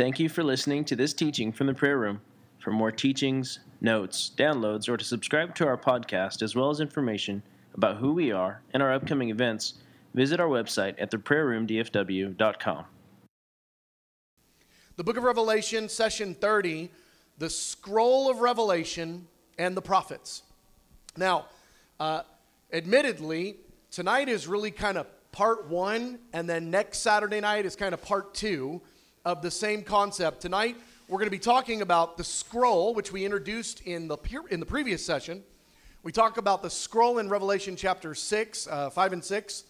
[0.00, 2.22] Thank you for listening to this teaching from the prayer room.
[2.58, 7.42] For more teachings, notes, downloads, or to subscribe to our podcast, as well as information
[7.74, 9.74] about who we are and our upcoming events,
[10.14, 12.84] visit our website at theprayerroomdfw.com.
[14.96, 16.90] The book of Revelation, session 30,
[17.36, 19.28] the scroll of Revelation
[19.58, 20.44] and the prophets.
[21.14, 21.44] Now,
[22.00, 22.22] uh,
[22.72, 23.56] admittedly,
[23.90, 28.00] tonight is really kind of part one, and then next Saturday night is kind of
[28.00, 28.80] part two
[29.24, 30.40] of the same concept.
[30.40, 30.76] Tonight,
[31.08, 34.16] we're going to be talking about the scroll, which we introduced in the,
[34.50, 35.42] in the previous session.
[36.02, 39.64] We talk about the scroll in Revelation chapter 6, uh, 5 and 6.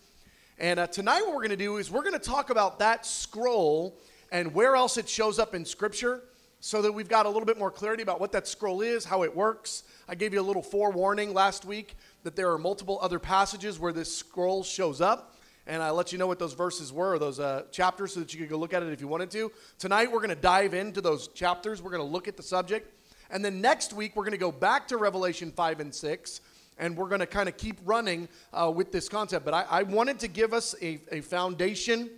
[0.59, 3.05] And uh, tonight, what we're going to do is we're going to talk about that
[3.05, 3.99] scroll
[4.31, 6.23] and where else it shows up in Scripture
[6.61, 9.25] so that we've got a little bit more clarity about what that scroll is, how
[9.25, 9.83] it works.
[10.09, 13.93] I gave you a little forewarning last week that there are multiple other passages where
[13.93, 15.35] this scroll shows up
[15.67, 18.41] and I let you know what those verses were, those uh, chapters, so that you
[18.41, 19.53] could go look at it if you wanted to.
[19.79, 21.83] Tonight, we're going to dive into those chapters.
[21.83, 22.93] We're going to look at the subject.
[23.31, 26.41] And then next week, we're going to go back to Revelation 5 and 6,
[26.79, 29.45] and we're going to kind of keep running uh, with this concept.
[29.45, 32.11] But I, I, wanted to give us a, a foundation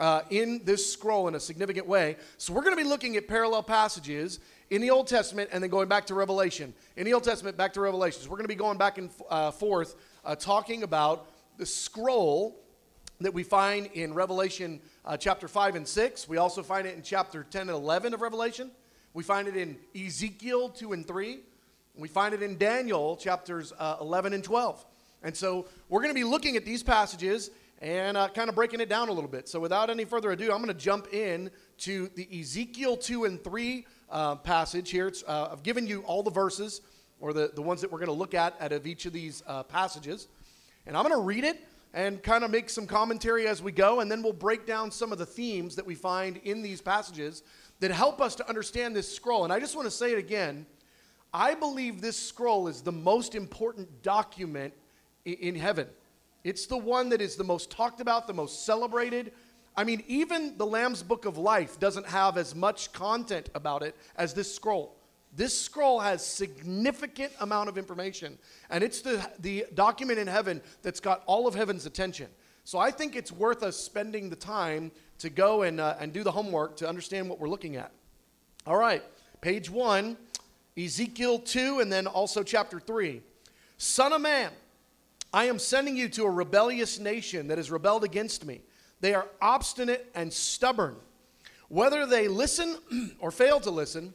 [0.00, 2.16] uh, in this scroll in a significant way.
[2.36, 4.40] So we're going to be looking at parallel passages
[4.70, 6.74] in the Old Testament and then going back to Revelation.
[6.96, 8.22] In the Old Testament, back to Revelation.
[8.22, 12.60] So we're going to be going back and uh, forth uh, talking about the scroll
[13.20, 16.28] that we find in Revelation uh, chapter 5 and 6.
[16.28, 18.70] We also find it in chapter 10 and 11 of Revelation.
[19.12, 21.40] We find it in Ezekiel 2 and 3.
[21.96, 24.84] We find it in Daniel chapters uh, 11 and 12.
[25.24, 28.80] And so we're going to be looking at these passages and uh, kind of breaking
[28.80, 29.48] it down a little bit.
[29.48, 33.42] So without any further ado, I'm going to jump in to the Ezekiel 2 and
[33.42, 35.12] 3 uh, passage here.
[35.26, 36.80] Uh, I've given you all the verses
[37.20, 39.42] or the, the ones that we're going to look at out of each of these
[39.48, 40.28] uh, passages.
[40.86, 41.64] And I'm going to read it
[41.98, 45.10] and kind of make some commentary as we go, and then we'll break down some
[45.10, 47.42] of the themes that we find in these passages
[47.80, 49.42] that help us to understand this scroll.
[49.42, 50.64] And I just want to say it again
[51.34, 54.74] I believe this scroll is the most important document
[55.24, 55.88] in heaven.
[56.44, 59.32] It's the one that is the most talked about, the most celebrated.
[59.76, 63.96] I mean, even the Lamb's Book of Life doesn't have as much content about it
[64.14, 64.97] as this scroll.
[65.34, 68.38] This scroll has significant amount of information,
[68.70, 72.28] and it's the, the document in heaven that's got all of heaven's attention.
[72.64, 76.22] So I think it's worth us spending the time to go and, uh, and do
[76.22, 77.92] the homework to understand what we're looking at.
[78.66, 79.02] All right,
[79.40, 80.16] page one,
[80.76, 83.22] Ezekiel 2, and then also chapter 3.
[83.78, 84.50] Son of man,
[85.32, 88.60] I am sending you to a rebellious nation that has rebelled against me.
[89.00, 90.96] They are obstinate and stubborn.
[91.68, 92.76] Whether they listen
[93.20, 94.14] or fail to listen,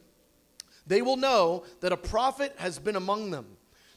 [0.86, 3.46] they will know that a prophet has been among them.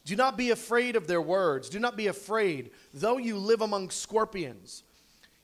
[0.06, 1.68] Do not be afraid of their words.
[1.68, 4.84] Do not be afraid, though you live among scorpions.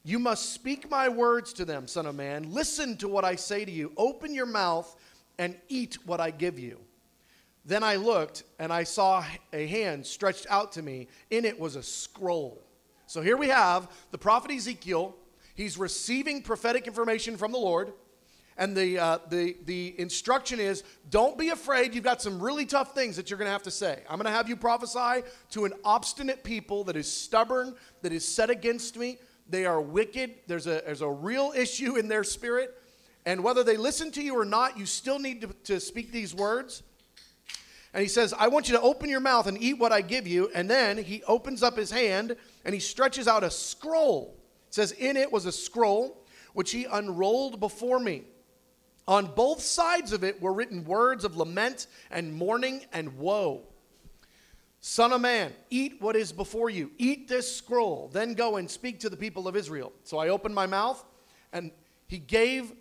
[0.06, 2.54] You must speak my words to them, Son of Man.
[2.54, 3.92] Listen to what I say to you.
[3.98, 4.96] Open your mouth
[5.38, 6.80] and eat what I give you.
[7.66, 11.08] Then I looked, and I saw a hand stretched out to me.
[11.30, 12.62] In it was a scroll.
[13.08, 15.16] So here we have the prophet Ezekiel.
[15.56, 17.94] He's receiving prophetic information from the Lord.
[18.58, 21.96] And the, uh, the, the instruction is don't be afraid.
[21.96, 24.04] You've got some really tough things that you're going to have to say.
[24.10, 28.28] I'm going to have you prophesy to an obstinate people that is stubborn, that is
[28.28, 29.18] set against me.
[29.50, 30.36] They are wicked.
[30.48, 32.80] There's a, there's a real issue in their spirit.
[33.26, 36.36] And whether they listen to you or not, you still need to, to speak these
[36.36, 36.84] words.
[37.94, 40.28] And he says, I want you to open your mouth and eat what I give
[40.28, 40.50] you.
[40.54, 44.36] And then he opens up his hand and he stretches out a scroll.
[44.68, 48.24] It says, In it was a scroll which he unrolled before me.
[49.08, 53.64] On both sides of it were written words of lament and mourning and woe.
[54.80, 56.92] Son of man, eat what is before you.
[56.98, 58.10] Eat this scroll.
[58.12, 59.94] Then go and speak to the people of Israel.
[60.04, 61.04] So I opened my mouth,
[61.54, 61.72] and
[62.08, 62.74] he gave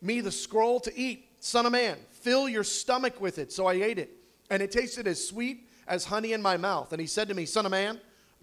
[0.00, 1.26] me the scroll to eat.
[1.40, 3.52] Son of man, fill your stomach with it.
[3.52, 4.10] So I ate it,
[4.50, 6.92] and it tasted as sweet as honey in my mouth.
[6.92, 8.00] And he said to me, Son of man,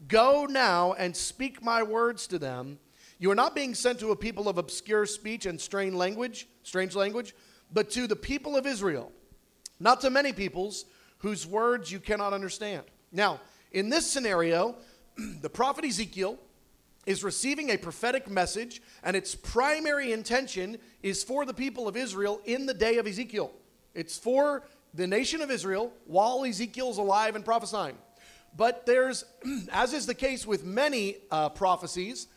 [0.07, 2.79] go now and speak my words to them
[3.17, 6.95] you are not being sent to a people of obscure speech and strange language, strange
[6.95, 7.33] language,
[7.71, 9.11] but to the people of Israel,
[9.79, 10.85] not to many peoples
[11.19, 12.83] whose words you cannot understand.
[13.11, 13.39] Now,
[13.71, 14.75] in this scenario,
[15.41, 16.37] the prophet Ezekiel
[17.05, 22.41] is receiving a prophetic message, and its primary intention is for the people of Israel
[22.45, 23.51] in the day of Ezekiel.
[23.93, 24.63] It's for
[24.93, 27.97] the nation of Israel while Ezekiel is alive and prophesying.
[28.55, 29.25] But there's,
[29.71, 32.27] as is the case with many uh, prophecies,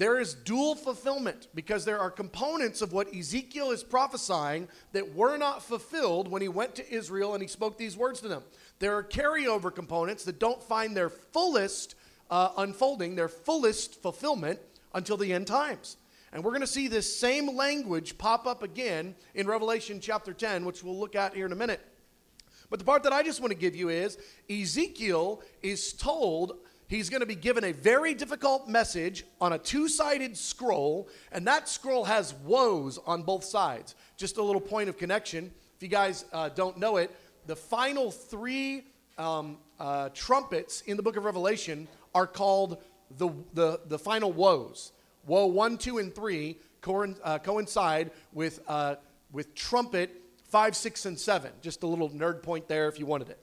[0.00, 5.36] there is dual fulfillment because there are components of what Ezekiel is prophesying that were
[5.36, 8.42] not fulfilled when he went to Israel and he spoke these words to them.
[8.78, 11.96] There are carryover components that don't find their fullest
[12.30, 14.58] uh, unfolding, their fullest fulfillment
[14.94, 15.98] until the end times.
[16.32, 20.64] And we're going to see this same language pop up again in Revelation chapter 10,
[20.64, 21.80] which we'll look at here in a minute.
[22.70, 24.16] But the part that I just want to give you is
[24.48, 26.54] Ezekiel is told
[26.90, 31.46] he's going to be given a very difficult message on a two sided scroll, and
[31.46, 33.94] that scroll has woes on both sides.
[34.18, 35.50] Just a little point of connection.
[35.76, 37.10] If you guys uh, don't know it,
[37.46, 38.84] the final three
[39.16, 42.82] um, uh, trumpets in the book of Revelation are called
[43.16, 44.92] the, the, the final woes.
[45.26, 48.96] Woe 1, 2, and 3 co- uh, coincide with, uh,
[49.32, 50.10] with trumpet
[50.48, 51.52] 5, 6, and 7.
[51.62, 53.38] Just a little nerd point there if you wanted it.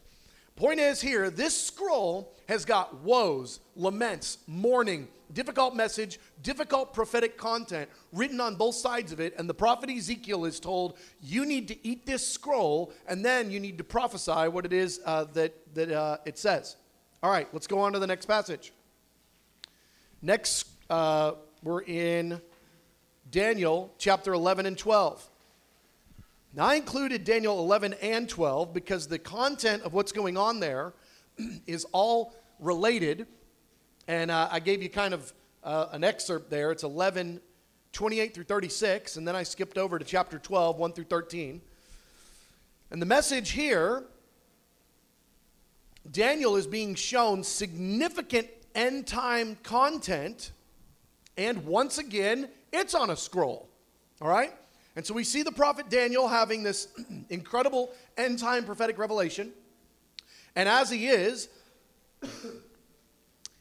[0.57, 7.87] Point is here, this scroll has got woes, laments, mourning, difficult message, difficult prophetic content
[8.11, 9.35] written on both sides of it.
[9.37, 13.59] And the prophet Ezekiel is told, you need to eat this scroll, and then you
[13.59, 16.75] need to prophesy what it is uh, that, that uh, it says.
[17.21, 18.73] All right, let's go on to the next passage.
[20.23, 22.41] Next, uh, we're in
[23.29, 25.29] Daniel chapter 11 and 12.
[26.57, 30.93] Now, I included Daniel 11 and 12 because the content of what's going on there
[31.67, 33.27] is all related.
[34.07, 35.31] And uh, I gave you kind of
[35.63, 36.71] uh, an excerpt there.
[36.71, 37.41] It's 11,
[37.93, 39.17] 28 through 36.
[39.17, 41.61] And then I skipped over to chapter 12, 1 through 13.
[42.89, 44.05] And the message here
[46.09, 50.53] Daniel is being shown significant end time content.
[51.37, 53.69] And once again, it's on a scroll.
[54.19, 54.53] All right?
[54.97, 56.87] And so we see the prophet Daniel having this
[57.29, 59.51] incredible end time prophetic revelation.
[60.55, 61.49] And as he is,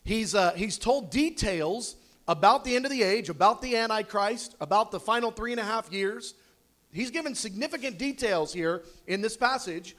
[0.02, 1.96] he's, uh, he's told details
[2.26, 5.64] about the end of the age, about the Antichrist, about the final three and a
[5.64, 6.32] half years.
[6.90, 9.94] He's given significant details here in this passage.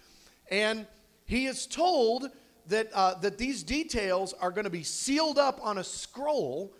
[0.49, 0.87] And
[1.25, 2.31] he is told
[2.65, 6.73] that, uh, that these details are going to be sealed up on a scroll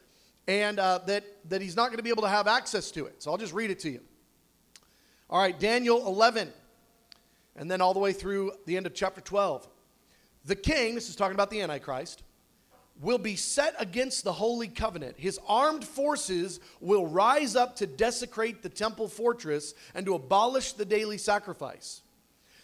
[0.48, 3.22] and uh, that, that he's not going to be able to have access to it.
[3.22, 4.02] So I'll just read it to you.
[5.30, 6.54] All right, Daniel 11,
[7.58, 9.68] and then all the way through the end of chapter 12.
[10.46, 12.24] The king, this is talking about the Antichrist,
[13.02, 15.16] will be set against the holy covenant.
[15.18, 20.86] His armed forces will rise up to desecrate the temple fortress and to abolish the
[20.86, 22.02] daily sacrifice.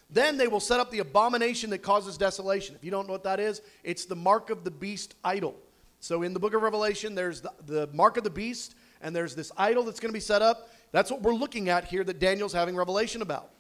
[0.10, 2.76] Then they will set up the abomination that causes desolation.
[2.76, 5.60] If you don't know what that is, it's the mark of the beast idol.
[6.00, 9.36] So in the book of Revelation, there's the, the mark of the beast, and there's
[9.36, 10.70] this idol that's going to be set up.
[10.92, 13.52] That's what we're looking at here that Daniel's having revelation about.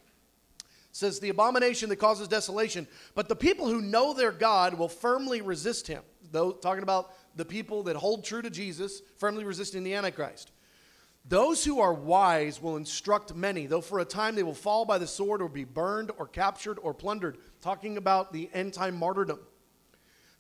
[0.59, 4.89] It says the abomination that causes desolation, but the people who know their God will
[4.89, 6.01] firmly resist him.
[6.31, 10.51] Though talking about the people that hold true to Jesus, firmly resisting the Antichrist.
[11.25, 14.97] Those who are wise will instruct many, though for a time they will fall by
[14.97, 17.37] the sword or be burned or captured or plundered.
[17.61, 19.39] Talking about the end time martyrdom.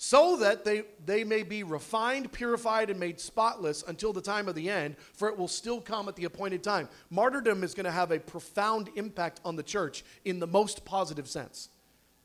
[0.05, 4.53] So that they, they may be refined, purified, and made spotless until the time of
[4.53, 6.89] the end, for it will still come at the appointed time.
[7.09, 11.29] Martyrdom is going to have a profound impact on the church in the most positive
[11.29, 11.69] sense.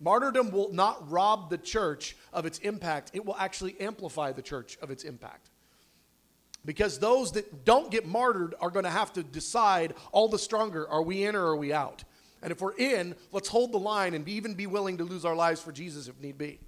[0.00, 4.76] Martyrdom will not rob the church of its impact, it will actually amplify the church
[4.82, 5.50] of its impact.
[6.64, 10.88] Because those that don't get martyred are going to have to decide all the stronger
[10.88, 12.02] are we in or are we out?
[12.42, 15.24] And if we're in, let's hold the line and be, even be willing to lose
[15.24, 16.58] our lives for Jesus if need be.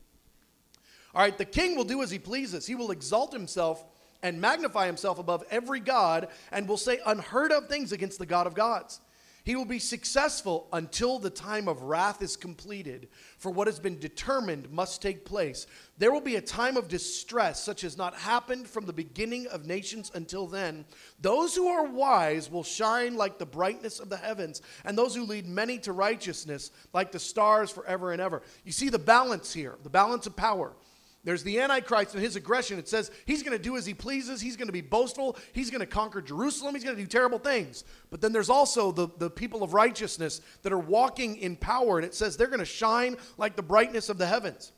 [1.15, 2.67] All right, the king will do as he pleases.
[2.67, 3.85] He will exalt himself
[4.23, 8.47] and magnify himself above every God and will say unheard of things against the God
[8.47, 9.01] of gods.
[9.43, 13.99] He will be successful until the time of wrath is completed, for what has been
[13.99, 15.67] determined must take place.
[15.97, 19.67] There will be a time of distress, such as not happened from the beginning of
[19.67, 20.85] nations until then.
[21.21, 25.25] Those who are wise will shine like the brightness of the heavens, and those who
[25.25, 28.43] lead many to righteousness like the stars forever and ever.
[28.64, 30.75] You see the balance here, the balance of power.
[31.23, 32.79] There's the Antichrist and his aggression.
[32.79, 34.41] It says he's going to do as he pleases.
[34.41, 35.37] He's going to be boastful.
[35.53, 36.75] He's going to conquer Jerusalem.
[36.75, 37.85] He's going to do terrible things.
[38.11, 41.99] But then there's also the, the people of righteousness that are walking in power.
[41.99, 44.73] And it says they're going to shine like the brightness of the heavens.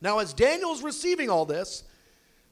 [0.00, 1.84] Now, as Daniel's receiving all this,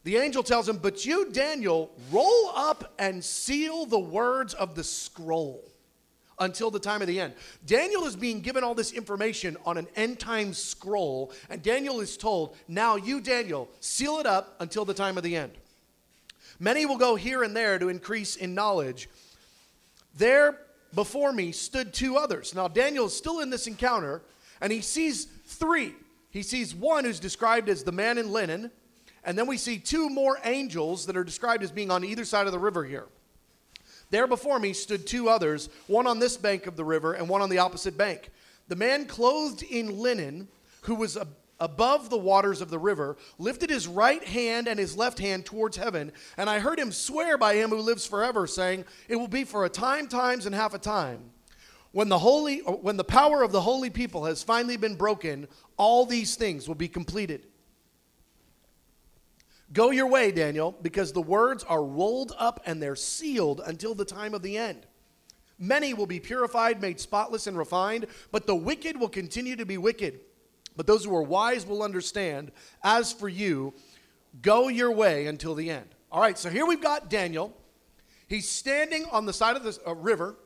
[0.04, 4.84] the angel tells him, But you, Daniel, roll up and seal the words of the
[4.84, 5.71] scroll
[6.42, 7.34] until the time of the end.
[7.66, 12.16] Daniel is being given all this information on an end time scroll, and Daniel is
[12.16, 15.52] told, Now you, Daniel, seal it up until the time of the end.
[16.58, 19.08] Many will go here and there to increase in knowledge.
[20.16, 20.58] There
[20.94, 22.54] before me stood two others.
[22.54, 24.22] Now, Daniel is still in this encounter,
[24.60, 25.94] and he sees three.
[26.30, 28.70] He sees one who's described as the man in linen,
[29.24, 32.46] and then we see two more angels that are described as being on either side
[32.46, 33.06] of the river here.
[34.12, 37.40] There before me stood two others, one on this bank of the river and one
[37.40, 38.28] on the opposite bank.
[38.68, 40.48] The man clothed in linen,
[40.82, 41.16] who was
[41.58, 45.78] above the waters of the river, lifted his right hand and his left hand towards
[45.78, 49.44] heaven, and I heard him swear by him who lives forever, saying, It will be
[49.44, 51.30] for a time, times, and half a time.
[51.92, 56.04] When the holy when the power of the holy people has finally been broken, all
[56.04, 57.46] these things will be completed.
[59.72, 64.04] Go your way, Daniel, because the words are rolled up and they're sealed until the
[64.04, 64.86] time of the end.
[65.58, 69.78] Many will be purified, made spotless, and refined, but the wicked will continue to be
[69.78, 70.20] wicked.
[70.76, 72.50] But those who are wise will understand.
[72.82, 73.74] As for you,
[74.40, 75.88] go your way until the end.
[76.10, 77.56] All right, so here we've got Daniel.
[78.28, 80.36] He's standing on the side of the uh, river.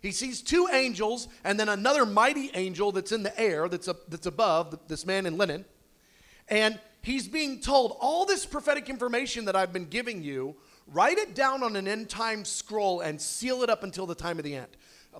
[0.00, 3.96] He sees two angels and then another mighty angel that's in the air, that's, a,
[4.08, 5.64] that's above this man in linen.
[6.48, 10.56] And he's being told all this prophetic information that I've been giving you
[10.90, 14.38] Write it down on an end time scroll and seal it up until the time
[14.38, 14.68] of the end.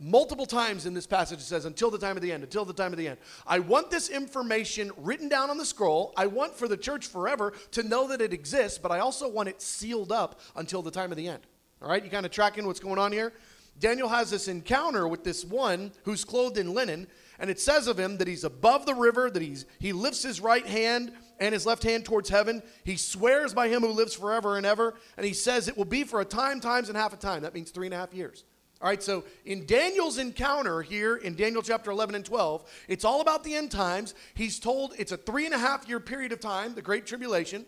[0.00, 2.73] Multiple times in this passage it says, until the time of the end, until the
[2.73, 3.18] time of the end.
[3.47, 6.14] I want this information written down on the scroll.
[6.16, 9.49] I want for the church forever to know that it exists, but I also want
[9.49, 11.42] it sealed up until the time of the end.
[11.82, 13.32] All right, you kind of tracking what's going on here?
[13.78, 17.06] Daniel has this encounter with this one who's clothed in linen,
[17.38, 20.40] and it says of him that he's above the river, that he's, he lifts his
[20.40, 22.62] right hand and his left hand towards heaven.
[22.85, 26.04] He swears by him who lives forever and ever, and he says it will be
[26.04, 27.42] for a time, times, and half a time.
[27.42, 28.45] That means three and a half years.
[28.80, 33.21] All right, so in Daniel's encounter here in Daniel chapter 11 and 12, it's all
[33.21, 34.14] about the end times.
[34.35, 37.66] He's told it's a three and a half year period of time, the Great Tribulation.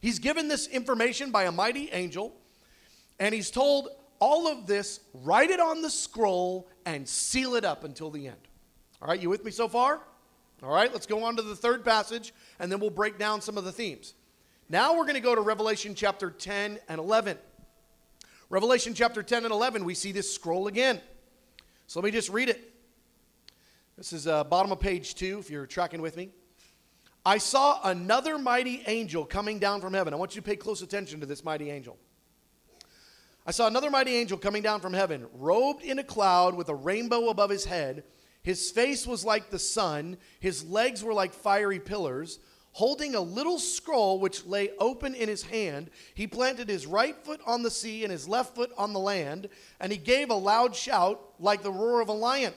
[0.00, 2.34] He's given this information by a mighty angel,
[3.20, 3.88] and he's told
[4.18, 8.36] all of this, write it on the scroll and seal it up until the end.
[9.00, 10.00] All right, you with me so far?
[10.62, 13.58] All right, let's go on to the third passage and then we'll break down some
[13.58, 14.14] of the themes.
[14.68, 17.36] Now we're going to go to Revelation chapter 10 and 11.
[18.48, 21.00] Revelation chapter 10 and 11, we see this scroll again.
[21.86, 22.72] So let me just read it.
[23.96, 26.30] This is uh, bottom of page 2 if you're tracking with me.
[27.24, 30.14] I saw another mighty angel coming down from heaven.
[30.14, 31.98] I want you to pay close attention to this mighty angel.
[33.46, 36.74] I saw another mighty angel coming down from heaven, robed in a cloud with a
[36.74, 38.04] rainbow above his head
[38.46, 42.38] his face was like the sun, his legs were like fiery pillars.
[42.70, 47.40] Holding a little scroll which lay open in his hand, he planted his right foot
[47.44, 49.48] on the sea and his left foot on the land,
[49.80, 52.54] and he gave a loud shout like the roar of a lion.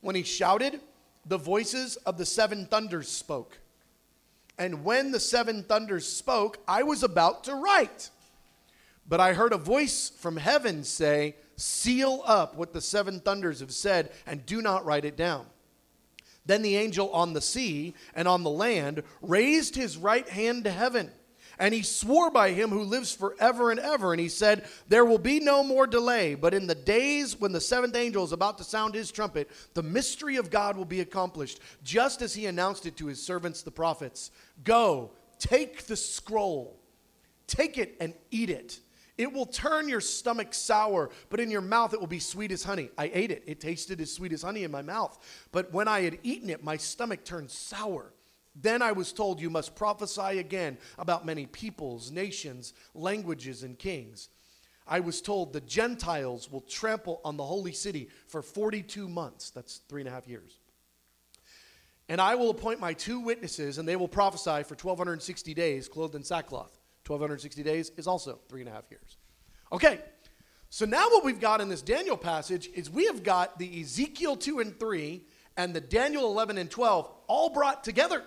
[0.00, 0.80] When he shouted,
[1.24, 3.60] the voices of the seven thunders spoke.
[4.58, 8.10] And when the seven thunders spoke, I was about to write.
[9.08, 13.72] But I heard a voice from heaven say, Seal up what the seven thunders have
[13.72, 15.46] said and do not write it down.
[16.44, 20.70] Then the angel on the sea and on the land raised his right hand to
[20.70, 21.10] heaven.
[21.58, 24.12] And he swore by him who lives forever and ever.
[24.12, 27.60] And he said, There will be no more delay, but in the days when the
[27.60, 31.60] seventh angel is about to sound his trumpet, the mystery of God will be accomplished,
[31.84, 34.30] just as he announced it to his servants, the prophets.
[34.64, 36.80] Go, take the scroll,
[37.46, 38.80] take it and eat it.
[39.22, 42.64] It will turn your stomach sour, but in your mouth it will be sweet as
[42.64, 42.90] honey.
[42.98, 43.44] I ate it.
[43.46, 45.16] It tasted as sweet as honey in my mouth.
[45.52, 48.12] But when I had eaten it, my stomach turned sour.
[48.56, 54.28] Then I was told, You must prophesy again about many peoples, nations, languages, and kings.
[54.88, 59.50] I was told the Gentiles will trample on the holy city for 42 months.
[59.50, 60.58] That's three and a half years.
[62.08, 66.16] And I will appoint my two witnesses, and they will prophesy for 1,260 days, clothed
[66.16, 66.81] in sackcloth.
[67.12, 69.16] 1,260 days is also three and a half years.
[69.70, 70.00] Okay,
[70.70, 74.36] so now what we've got in this Daniel passage is we have got the Ezekiel
[74.36, 75.22] 2 and 3
[75.56, 78.22] and the Daniel 11 and 12 all brought together.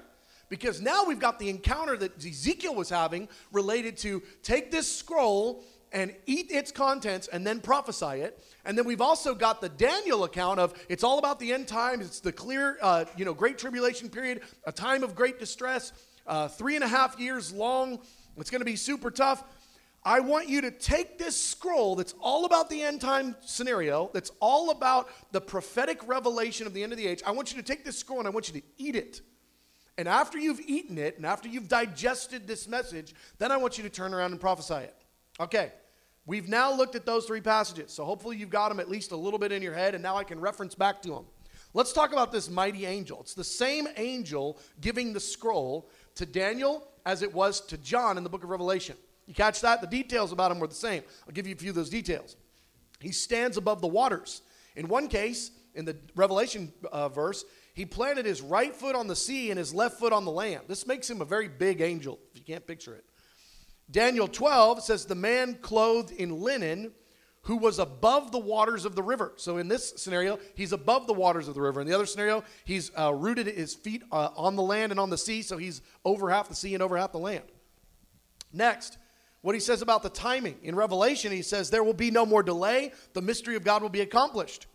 [0.48, 5.64] Because now we've got the encounter that Ezekiel was having related to take this scroll
[5.92, 8.44] and eat its contents and then prophesy it.
[8.64, 12.06] And then we've also got the Daniel account of it's all about the end times.
[12.06, 15.94] It's the clear, uh, you know, great tribulation period, a time of great distress,
[16.28, 18.00] uh, three and a half years long
[18.38, 19.44] it's going to be super tough.
[20.04, 24.32] I want you to take this scroll that's all about the end time scenario, that's
[24.40, 27.24] all about the prophetic revelation of the end of the age.
[27.26, 29.22] I want you to take this scroll and I want you to eat it.
[29.98, 33.84] And after you've eaten it and after you've digested this message, then I want you
[33.84, 34.96] to turn around and prophesy it.
[35.40, 35.72] Okay,
[36.28, 37.92] we've now looked at those three passages.
[37.92, 40.18] So hopefully you've got them at least a little bit in your head and now
[40.18, 41.26] I can reference back to them.
[41.74, 43.22] Let's talk about this mighty angel.
[43.22, 48.24] It's the same angel giving the scroll to Daniel as it was to John in
[48.24, 48.98] the book of Revelation.
[49.26, 49.82] You catch that?
[49.82, 51.04] The details about him were the same.
[51.28, 52.36] I'll give you a few of those details.
[53.00, 54.42] He stands above the waters.
[54.76, 57.44] In one case, in the Revelation uh, verse,
[57.74, 60.62] he planted his right foot on the sea and his left foot on the land.
[60.68, 63.04] This makes him a very big angel, if you can't picture it.
[63.92, 66.92] Daniel 12 says, The man clothed in linen
[67.46, 69.34] who was above the waters of the river.
[69.36, 71.80] So in this scenario, he's above the waters of the river.
[71.80, 75.12] In the other scenario, he's uh, rooted his feet uh, on the land and on
[75.12, 77.44] the sea, so he's over half the sea and over half the land.
[78.52, 78.98] Next,
[79.42, 80.58] what he says about the timing.
[80.64, 83.90] In Revelation, he says, There will be no more delay, the mystery of God will
[83.90, 84.66] be accomplished.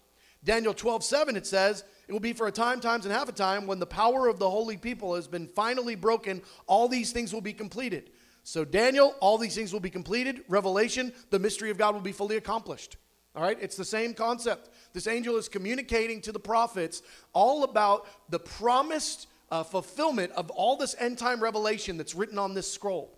[0.44, 3.32] Daniel 12, 7, it says, It will be for a time, times, and half a
[3.32, 7.34] time when the power of the holy people has been finally broken, all these things
[7.34, 8.10] will be completed.
[8.42, 10.42] So, Daniel, all these things will be completed.
[10.48, 12.96] Revelation, the mystery of God will be fully accomplished.
[13.36, 14.70] All right, it's the same concept.
[14.92, 20.76] This angel is communicating to the prophets all about the promised uh, fulfillment of all
[20.76, 23.16] this end time revelation that's written on this scroll.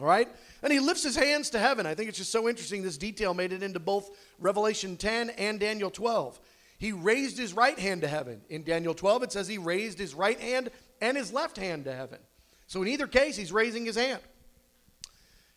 [0.00, 0.28] All right?
[0.62, 1.86] And he lifts his hands to heaven.
[1.86, 2.82] I think it's just so interesting.
[2.82, 6.40] This detail made it into both Revelation 10 and Daniel 12.
[6.78, 8.40] He raised his right hand to heaven.
[8.48, 11.94] In Daniel 12, it says he raised his right hand and his left hand to
[11.94, 12.18] heaven.
[12.66, 14.20] So in either case, he's raising his hand.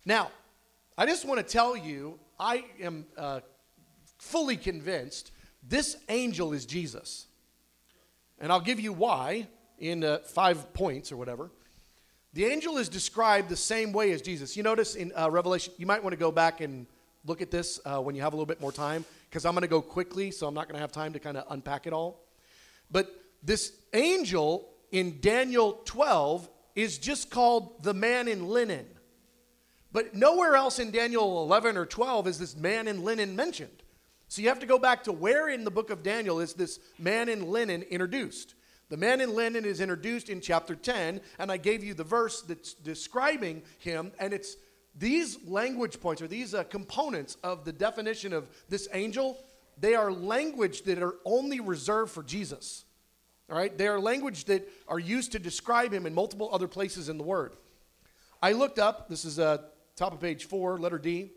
[0.06, 0.30] Now,
[0.98, 3.40] I just want to tell you, I am uh,
[4.20, 5.32] fully convinced
[5.68, 7.26] this angel is Jesus.
[8.40, 9.48] And I'll give you why
[9.80, 11.50] in uh, five points or whatever.
[12.34, 14.56] The angel is described the same way as Jesus.
[14.56, 16.86] You notice in uh, Revelation, you might want to go back and
[17.26, 19.64] look at this uh, when you have a little bit more time, because I'm going
[19.64, 21.94] to go quickly, so I'm not going to have time to kind of unpack it
[21.94, 22.22] all.
[22.92, 23.10] But
[23.42, 28.86] this angel in Daniel 12 is just called the man in linen.
[29.96, 33.82] But nowhere else in Daniel 11 or 12 is this man in linen mentioned.
[34.28, 36.82] So you have to go back to where in the book of Daniel is this
[37.00, 38.56] man in linen introduced.
[38.90, 42.42] The man in linen is introduced in chapter 10, and I gave you the verse
[42.42, 44.58] that's describing him, and it's
[44.98, 49.40] these language points or these uh, components of the definition of this angel,
[49.78, 52.84] they are language that are only reserved for Jesus.
[53.50, 53.78] All right?
[53.78, 57.24] They are language that are used to describe him in multiple other places in the
[57.24, 57.54] Word.
[58.42, 59.60] I looked up, this is uh,
[59.96, 61.32] top of page four, letter D.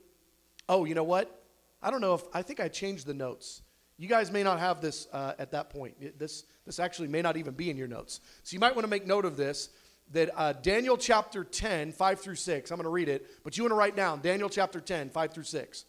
[0.69, 1.43] Oh, you know what?
[1.83, 3.63] I don't know if, I think I changed the notes.
[3.97, 6.19] You guys may not have this uh, at that point.
[6.19, 8.21] This, this actually may not even be in your notes.
[8.43, 9.71] So you might want to make note of this
[10.13, 13.65] that uh, Daniel chapter 10, 5 through 6, I'm going to read it, but you
[13.65, 15.85] want to write down Daniel chapter 10, 5 through 6.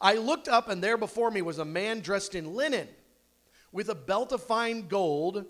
[0.00, 2.88] I looked up, and there before me was a man dressed in linen
[3.70, 5.44] with a belt of fine gold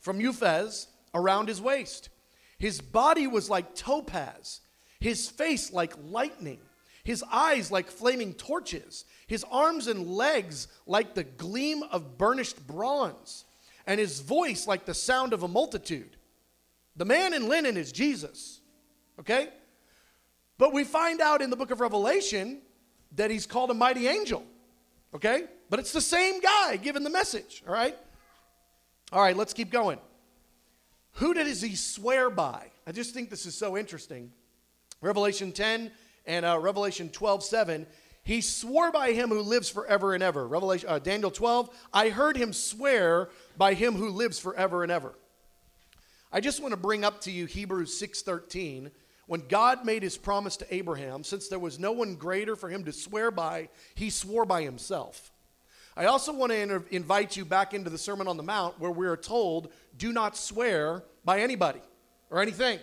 [0.00, 2.10] from Uphaz around his waist.
[2.58, 4.60] His body was like topaz
[5.06, 6.58] his face like lightning,
[7.04, 13.44] his eyes like flaming torches, his arms and legs like the gleam of burnished bronze,
[13.86, 16.16] and his voice like the sound of a multitude.
[16.96, 18.60] The man in linen is Jesus,
[19.20, 19.48] okay?
[20.58, 22.60] But we find out in the book of Revelation
[23.14, 24.42] that he's called a mighty angel,
[25.14, 25.44] okay?
[25.70, 27.96] But it's the same guy giving the message, all right?
[29.12, 30.00] All right, let's keep going.
[31.12, 32.72] Who does he swear by?
[32.88, 34.32] I just think this is so interesting.
[35.00, 35.90] Revelation 10
[36.26, 37.86] and uh, Revelation 12 7.
[38.22, 40.48] He swore by him who lives forever and ever.
[40.48, 45.14] Revelation, uh, Daniel 12, I heard him swear by him who lives forever and ever.
[46.32, 48.90] I just want to bring up to you Hebrews 6:13
[49.26, 52.84] when God made his promise to Abraham since there was no one greater for him
[52.84, 55.32] to swear by he swore by himself.
[55.96, 58.90] I also want to inter- invite you back into the Sermon on the Mount where
[58.90, 61.80] we are told do not swear by anybody
[62.28, 62.78] or anything.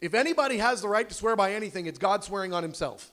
[0.00, 3.10] If anybody has the right to swear by anything, it's God swearing on himself.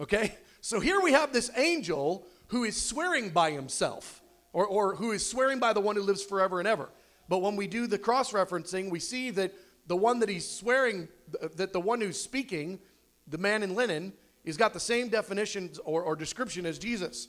[0.00, 0.34] Okay?
[0.60, 4.20] So here we have this angel who is swearing by himself,
[4.52, 6.90] or, or who is swearing by the one who lives forever and ever.
[7.28, 9.54] But when we do the cross referencing, we see that
[9.86, 11.08] the one that he's swearing,
[11.56, 12.80] that the one who's speaking,
[13.26, 14.12] the man in linen,
[14.44, 17.28] he's got the same definition or, or description as Jesus.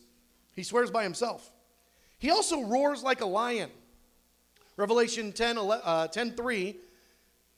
[0.54, 1.52] He swears by himself.
[2.18, 3.70] He also roars like a lion.
[4.76, 6.78] Revelation 10, uh, 10 3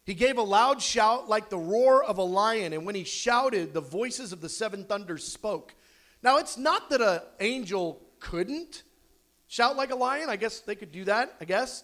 [0.06, 3.74] he gave a loud shout like the roar of a lion, and when he shouted,
[3.74, 5.74] the voices of the seven thunders spoke.
[6.22, 8.84] Now, it's not that an angel couldn't
[9.48, 10.30] shout like a lion.
[10.30, 11.84] I guess they could do that, I guess.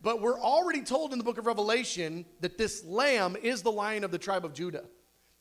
[0.00, 4.02] But we're already told in the book of Revelation that this lamb is the lion
[4.02, 4.84] of the tribe of Judah.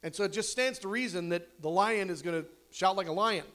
[0.04, 3.08] And so it just stands to reason that the lion is going to shout like
[3.08, 3.45] a lion.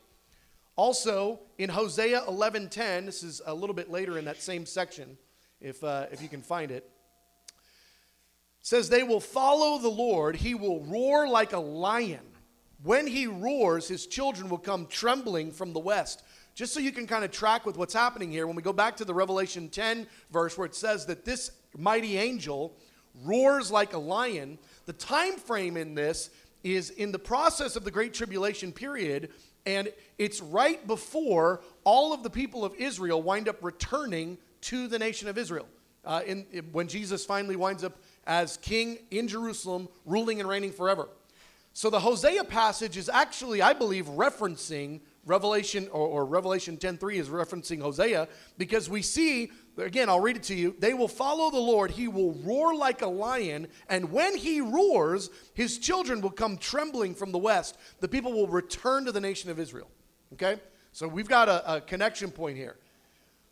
[0.77, 5.17] Also, in Hosea 11:10, this is a little bit later in that same section,
[5.61, 6.91] if, uh, if you can find it
[8.67, 10.35] says they will follow the Lord.
[10.35, 12.19] He will roar like a lion.
[12.83, 16.25] When he roars, his children will come trembling from the west.
[16.57, 18.97] Just so you can kind of track with what's happening here, when we go back
[18.97, 22.77] to the Revelation 10 verse where it says that this mighty angel
[23.23, 26.31] roars like a lion, the time frame in this
[26.65, 29.31] is in the process of the great tribulation period
[29.65, 34.99] and it's right before all of the people of Israel wind up returning to the
[34.99, 35.69] nation of Israel.
[36.05, 41.09] Uh, in, when Jesus finally winds up as king in Jerusalem, ruling and reigning forever.
[41.73, 47.29] So the Hosea passage is actually, I believe, referencing Revelation or, or Revelation 10:3 is
[47.29, 50.75] referencing Hosea because we see again, I'll read it to you.
[50.79, 51.91] They will follow the Lord.
[51.91, 57.15] He will roar like a lion, and when he roars, his children will come trembling
[57.15, 57.77] from the west.
[58.01, 59.89] The people will return to the nation of Israel.
[60.33, 60.61] Okay?
[60.93, 62.77] So we've got a, a connection point here.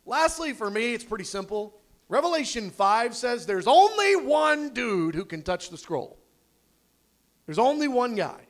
[0.05, 1.79] Lastly, for me, it's pretty simple.
[2.07, 6.17] Revelation 5 says there's only one dude who can touch the scroll.
[7.45, 8.41] There's only one guy,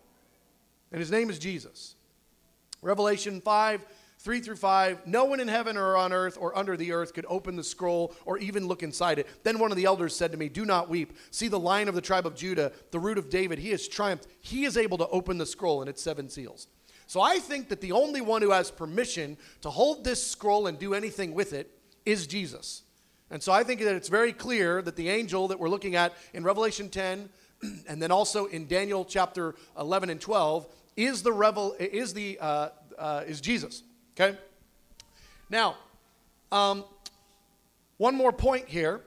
[0.91, 1.95] and his name is Jesus.
[2.81, 3.85] Revelation 5
[4.17, 7.25] 3 through 5 No one in heaven or on earth or under the earth could
[7.29, 9.27] open the scroll or even look inside it.
[9.43, 11.13] Then one of the elders said to me, Do not weep.
[11.31, 13.59] See the lion of the tribe of Judah, the root of David.
[13.59, 14.27] He has triumphed.
[14.39, 16.67] He is able to open the scroll and its seven seals.
[17.07, 20.79] So I think that the only one who has permission to hold this scroll and
[20.79, 21.69] do anything with it
[22.05, 22.81] is Jesus.
[23.31, 26.13] And so I think that it's very clear that the angel that we're looking at
[26.33, 27.29] in Revelation 10
[27.87, 32.69] and then also in Daniel chapter 11 and 12 is the revel is the uh,
[32.97, 33.83] uh, is Jesus.
[34.13, 34.37] Okay.
[35.49, 35.75] Now,
[36.51, 36.85] um,
[37.97, 39.01] one more point here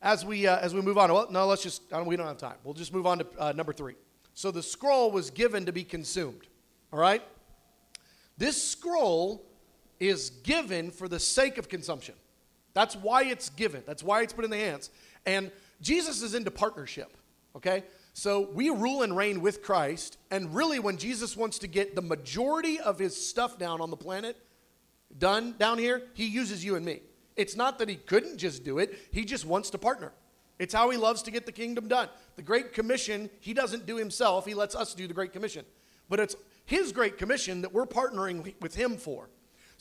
[0.00, 1.12] as we uh, as we move on.
[1.12, 2.56] Well, no, let's just don't, we don't have time.
[2.64, 3.94] We'll just move on to uh, number three.
[4.34, 6.46] So the scroll was given to be consumed.
[6.92, 7.22] All right.
[8.38, 9.44] This scroll
[10.00, 12.14] is given for the sake of consumption.
[12.74, 13.82] That's why it's given.
[13.86, 14.90] That's why it's put in the hands.
[15.26, 17.16] And Jesus is into partnership.
[17.56, 17.84] Okay?
[18.14, 22.02] So we rule and reign with Christ, and really, when Jesus wants to get the
[22.02, 24.36] majority of his stuff down on the planet
[25.18, 27.00] done down here, he uses you and me.
[27.36, 30.12] It's not that he couldn't just do it, he just wants to partner.
[30.58, 32.08] It's how he loves to get the kingdom done.
[32.36, 35.64] The Great Commission, he doesn't do himself, he lets us do the Great Commission.
[36.10, 39.30] But it's his Great Commission that we're partnering with him for.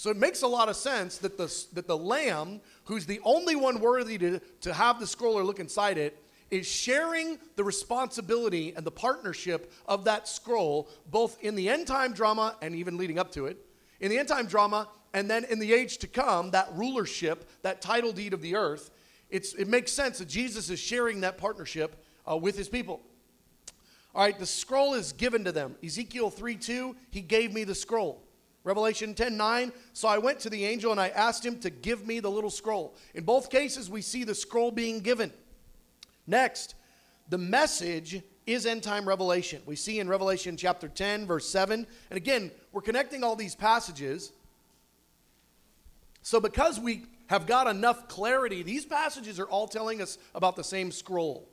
[0.01, 3.55] So it makes a lot of sense that the, that the Lamb, who's the only
[3.55, 6.17] one worthy to, to have the scroll or look inside it,
[6.49, 12.13] is sharing the responsibility and the partnership of that scroll, both in the end time
[12.13, 13.63] drama and even leading up to it.
[13.99, 17.79] In the end time drama, and then in the age to come, that rulership, that
[17.79, 18.89] title deed of the earth,
[19.29, 23.01] it's, it makes sense that Jesus is sharing that partnership uh, with his people.
[24.15, 25.75] All right, the scroll is given to them.
[25.83, 28.23] Ezekiel 3 2, he gave me the scroll.
[28.63, 32.05] Revelation 10 9, so I went to the angel and I asked him to give
[32.05, 32.95] me the little scroll.
[33.15, 35.31] In both cases, we see the scroll being given.
[36.27, 36.75] Next,
[37.29, 39.61] the message is end time revelation.
[39.65, 41.87] We see in Revelation chapter 10, verse 7.
[42.09, 44.31] And again, we're connecting all these passages.
[46.21, 50.63] So, because we have got enough clarity, these passages are all telling us about the
[50.63, 51.47] same scroll.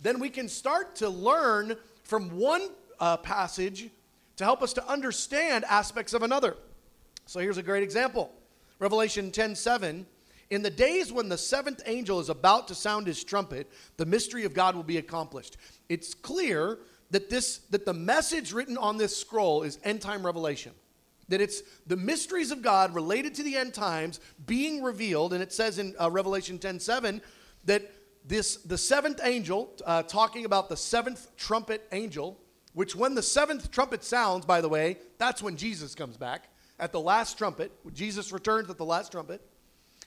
[0.00, 2.68] Then we can start to learn from one
[3.00, 3.90] uh, passage
[4.38, 6.56] to help us to understand aspects of another.
[7.26, 8.32] So, here's a great example
[8.78, 10.06] Revelation 10 7
[10.50, 14.44] in the days when the seventh angel is about to sound his trumpet, the mystery
[14.44, 15.58] of God will be accomplished.
[15.88, 16.78] It's clear
[17.10, 20.72] that this that the message written on this scroll is end time revelation.
[21.28, 25.52] That it's the mysteries of God related to the end times being revealed, and it
[25.52, 27.20] says in uh, Revelation 10 7
[27.64, 27.90] that
[28.24, 32.38] this the seventh angel, uh, talking about the seventh trumpet angel,
[32.78, 36.44] which when the seventh trumpet sounds, by the way, that's when Jesus comes back
[36.78, 37.72] at the last trumpet.
[37.92, 39.42] Jesus returns at the last trumpet.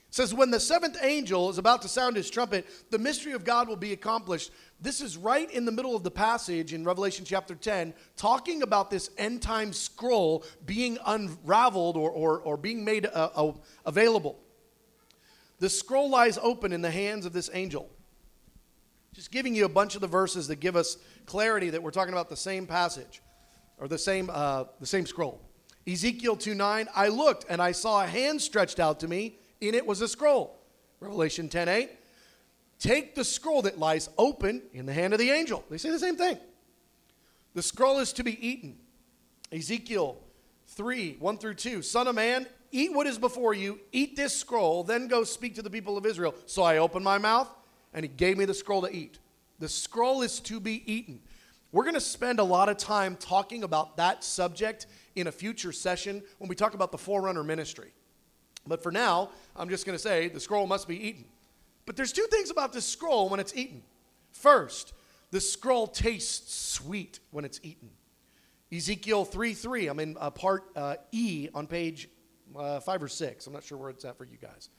[0.10, 3.68] Says when the seventh angel is about to sound his trumpet the mystery of god
[3.68, 4.52] will be accomplished.
[4.80, 8.90] This is right in the middle of the passage in revelation chapter 10 talking about
[8.90, 13.52] this end time scroll being unraveled or, or, or being made uh, uh,
[13.86, 14.40] available.
[15.60, 17.90] The scroll lies open in the hands of this angel
[19.14, 22.14] just giving you a bunch of the verses that give us clarity that we're talking
[22.14, 23.22] about the same passage
[23.78, 25.42] or the same, uh, the same scroll
[25.88, 29.76] ezekiel 2 9 i looked and i saw a hand stretched out to me in
[29.76, 30.60] it was a scroll.
[31.00, 31.90] Revelation 10 8.
[32.80, 35.64] Take the scroll that lies open in the hand of the angel.
[35.70, 36.38] They say the same thing.
[37.54, 38.78] The scroll is to be eaten.
[39.52, 40.18] Ezekiel
[40.68, 41.82] 3 1 through 2.
[41.84, 45.62] Son of man, eat what is before you, eat this scroll, then go speak to
[45.62, 46.34] the people of Israel.
[46.48, 47.48] So I opened my mouth,
[47.94, 49.20] and he gave me the scroll to eat.
[49.60, 51.22] The scroll is to be eaten.
[51.72, 55.72] We're going to spend a lot of time talking about that subject in a future
[55.72, 57.94] session when we talk about the forerunner ministry.
[58.68, 61.26] But for now, I'm just going to say the scroll must be eaten.
[61.86, 63.84] But there's two things about this scroll when it's eaten.
[64.32, 64.94] First,
[65.32, 67.90] the scroll tastes sweet when it's eaten.
[68.72, 72.10] Ezekiel 3 3, I'm in uh, part uh, E on page
[72.56, 73.48] uh, 5 or 6.
[73.48, 74.70] I'm not sure where it's at for you guys.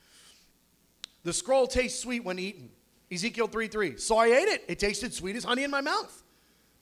[1.25, 2.71] The scroll tastes sweet when eaten.
[3.13, 3.97] Ezekiel 3 3.
[3.99, 4.65] So I ate it.
[4.69, 6.23] It tasted sweet as honey in my mouth.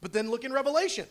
[0.00, 1.06] But then look in Revelation.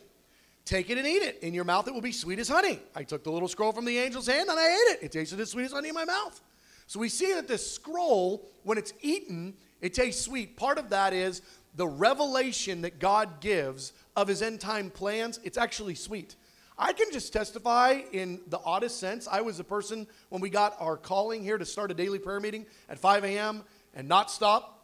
[0.66, 1.40] Take it and eat it.
[1.42, 2.80] In your mouth, it will be sweet as honey.
[2.96, 5.00] I took the little scroll from the angel's hand and I ate it.
[5.04, 6.40] It tasted as sweet as honey in my mouth.
[6.88, 10.58] So we see that this scroll, when it's eaten, it tastes sweet.
[10.58, 11.42] Part of that is
[11.76, 16.36] the revelation that God gives of his end time plans, it's actually sweet.
[16.78, 19.28] I can just testify in the oddest sense.
[19.28, 22.40] I was a person when we got our calling here to start a daily prayer
[22.40, 23.64] meeting at 5 a.m.
[23.94, 24.79] and not stop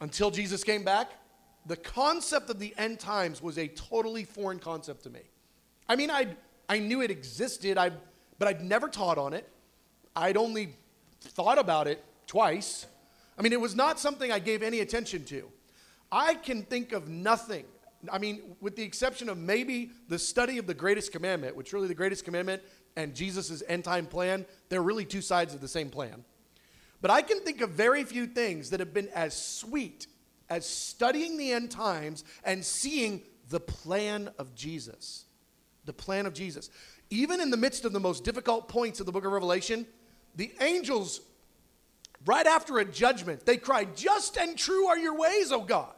[0.00, 1.10] until Jesus came back.
[1.66, 5.20] The concept of the end times was a totally foreign concept to me.
[5.88, 6.28] I mean, I
[6.68, 7.92] I knew it existed, I,
[8.38, 9.48] but I'd never taught on it.
[10.16, 10.74] I'd only
[11.20, 12.86] thought about it twice.
[13.38, 15.48] I mean, it was not something I gave any attention to.
[16.10, 17.64] I can think of nothing
[18.12, 21.88] I mean, with the exception of maybe the study of the greatest commandment, which really
[21.88, 22.62] the greatest commandment
[22.96, 26.24] and Jesus' end time plan, they're really two sides of the same plan.
[27.00, 30.06] But I can think of very few things that have been as sweet
[30.48, 35.24] as studying the end times and seeing the plan of Jesus.
[35.84, 36.70] The plan of Jesus.
[37.10, 39.86] Even in the midst of the most difficult points of the book of Revelation,
[40.34, 41.20] the angels,
[42.24, 45.92] right after a judgment, they cry, Just and true are your ways, O God.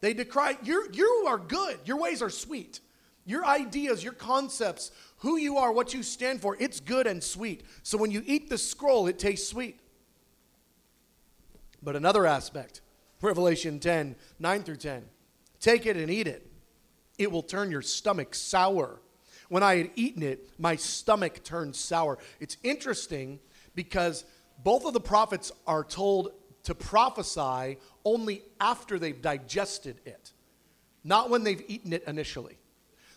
[0.00, 1.78] They decry, you you are good.
[1.84, 2.80] Your ways are sweet.
[3.24, 7.62] Your ideas, your concepts, who you are, what you stand for, it's good and sweet.
[7.84, 9.78] So when you eat the scroll, it tastes sweet.
[11.82, 12.80] But another aspect,
[13.20, 15.04] Revelation 10, 9 through 10,
[15.60, 16.46] take it and eat it.
[17.18, 19.00] It will turn your stomach sour.
[19.48, 22.18] When I had eaten it, my stomach turned sour.
[22.40, 23.40] It's interesting
[23.74, 24.24] because
[24.62, 26.32] both of the prophets are told
[26.64, 30.32] to prophesy only after they've digested it,
[31.04, 32.56] not when they've eaten it initially.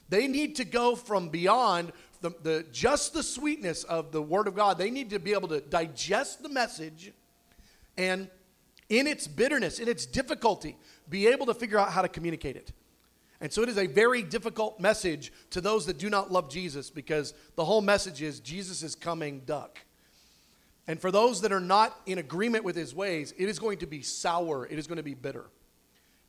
[0.10, 4.56] They need to go from beyond the, the, just the sweetness of the Word of
[4.56, 4.78] God.
[4.78, 7.12] They need to be able to digest the message
[7.97, 8.30] and,
[8.89, 10.78] in its bitterness, in its difficulty,
[11.10, 12.71] be able to figure out how to communicate it.
[13.41, 16.89] And so it is a very difficult message to those that do not love Jesus
[16.89, 19.80] because the whole message is Jesus is coming, duck.
[20.88, 23.88] And for those that are not in agreement with his ways, it is going to
[23.88, 25.45] be sour, it is going to be bitter.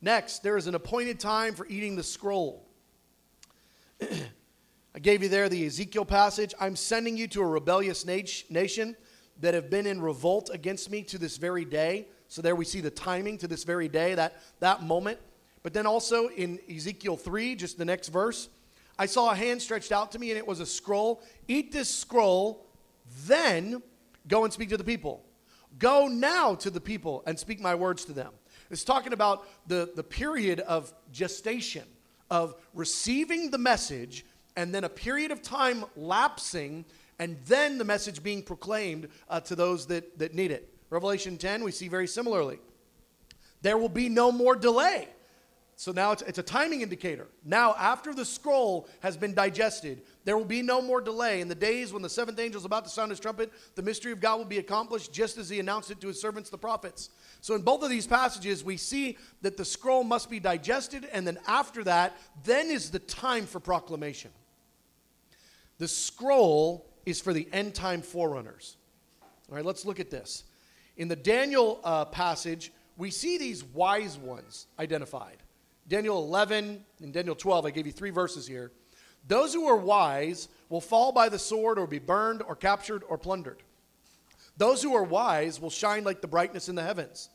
[0.01, 2.67] Next, there is an appointed time for eating the scroll.
[4.01, 6.53] I gave you there the Ezekiel passage.
[6.59, 8.95] I'm sending you to a rebellious nation
[9.39, 12.07] that have been in revolt against me to this very day.
[12.27, 15.19] So there we see the timing to this very day, that, that moment.
[15.63, 18.49] But then also in Ezekiel 3, just the next verse,
[18.99, 21.21] I saw a hand stretched out to me and it was a scroll.
[21.47, 22.65] Eat this scroll,
[23.25, 23.81] then
[24.27, 25.23] Go and speak to the people.
[25.79, 28.31] Go now to the people and speak my words to them.
[28.69, 31.83] It's talking about the, the period of gestation,
[32.29, 36.83] of receiving the message, and then a period of time lapsing,
[37.19, 40.73] and then the message being proclaimed uh, to those that, that need it.
[40.89, 42.59] Revelation 10, we see very similarly.
[43.61, 45.07] There will be no more delay.
[45.79, 47.27] So now it's, it's a timing indicator.
[47.45, 51.39] Now, after the scroll has been digested, there will be no more delay.
[51.39, 54.11] In the days when the seventh angel is about to sound his trumpet, the mystery
[54.11, 57.11] of God will be accomplished just as he announced it to his servants, the prophets.
[57.41, 61.27] So, in both of these passages, we see that the scroll must be digested, and
[61.27, 64.31] then after that, then is the time for proclamation.
[65.77, 68.77] The scroll is for the end time forerunners.
[69.47, 70.43] All right, let's look at this.
[70.97, 75.37] In the Daniel uh, passage, we see these wise ones identified.
[75.87, 78.71] Daniel 11 and Daniel 12, I gave you three verses here.
[79.27, 83.17] Those who are wise will fall by the sword or be burned or captured or
[83.17, 83.61] plundered.
[84.57, 87.29] Those who are wise will shine like the brightness in the heavens.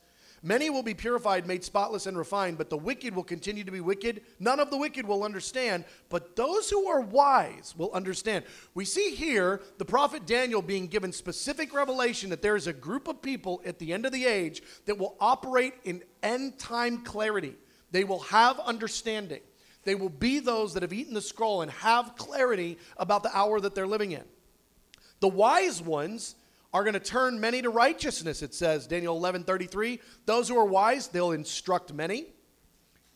[0.44, 3.80] Many will be purified, made spotless, and refined, but the wicked will continue to be
[3.80, 4.22] wicked.
[4.40, 8.44] None of the wicked will understand, but those who are wise will understand.
[8.74, 13.06] We see here the prophet Daniel being given specific revelation that there is a group
[13.06, 17.54] of people at the end of the age that will operate in end time clarity.
[17.92, 19.42] They will have understanding.
[19.84, 23.60] They will be those that have eaten the scroll and have clarity about the hour
[23.60, 24.24] that they're living in.
[25.20, 26.34] The wise ones
[26.72, 30.00] are going to turn many to righteousness, it says, Daniel 11 33.
[30.24, 32.26] Those who are wise, they'll instruct many.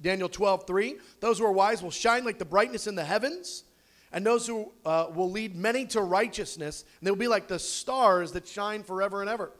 [0.00, 0.96] Daniel 12 3.
[1.20, 3.64] Those who are wise will shine like the brightness in the heavens.
[4.12, 8.32] And those who uh, will lead many to righteousness, and they'll be like the stars
[8.32, 9.52] that shine forever and ever.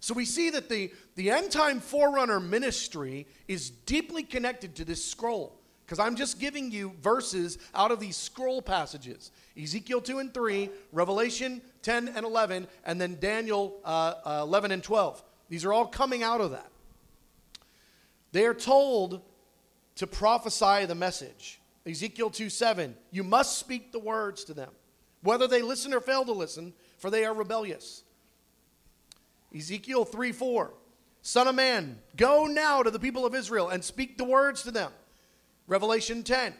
[0.00, 5.04] So we see that the, the end time forerunner ministry is deeply connected to this
[5.04, 5.58] scroll.
[5.86, 10.68] Because I'm just giving you verses out of these scroll passages Ezekiel 2 and 3,
[10.92, 15.22] Revelation 10 and 11, and then Daniel uh, uh, 11 and 12.
[15.48, 16.68] These are all coming out of that.
[18.32, 19.22] They are told
[19.94, 21.60] to prophesy the message.
[21.86, 24.70] Ezekiel 2 7, you must speak the words to them,
[25.22, 28.02] whether they listen or fail to listen, for they are rebellious.
[29.54, 30.74] Ezekiel 3 4.
[31.22, 34.70] Son of man, go now to the people of Israel and speak the words to
[34.72, 34.90] them.
[35.66, 36.54] Revelation 10.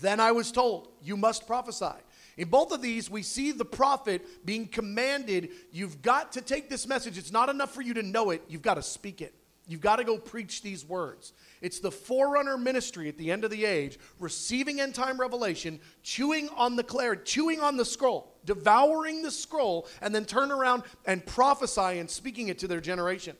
[0.00, 1.94] Then I was told, you must prophesy.
[2.36, 6.86] In both of these, we see the prophet being commanded, you've got to take this
[6.86, 7.18] message.
[7.18, 9.34] It's not enough for you to know it, you've got to speak it.
[9.68, 11.32] You've got to go preach these words.
[11.60, 16.48] It's the forerunner ministry at the end of the age, receiving end time revelation, chewing
[16.56, 21.24] on the clarity, chewing on the scroll, devouring the scroll, and then turn around and
[21.24, 23.36] prophesy and speaking it to their generation.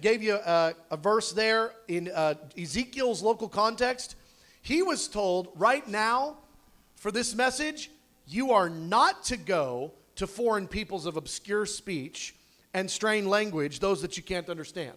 [0.00, 4.16] Gave you a, a, verse there in uh, Ezekiel's local context.
[4.62, 6.38] He was told, right now,
[6.96, 7.90] for this message,
[8.26, 12.34] you are not to go to foreign peoples of obscure speech
[12.74, 14.96] and strained language, those that you can't understand.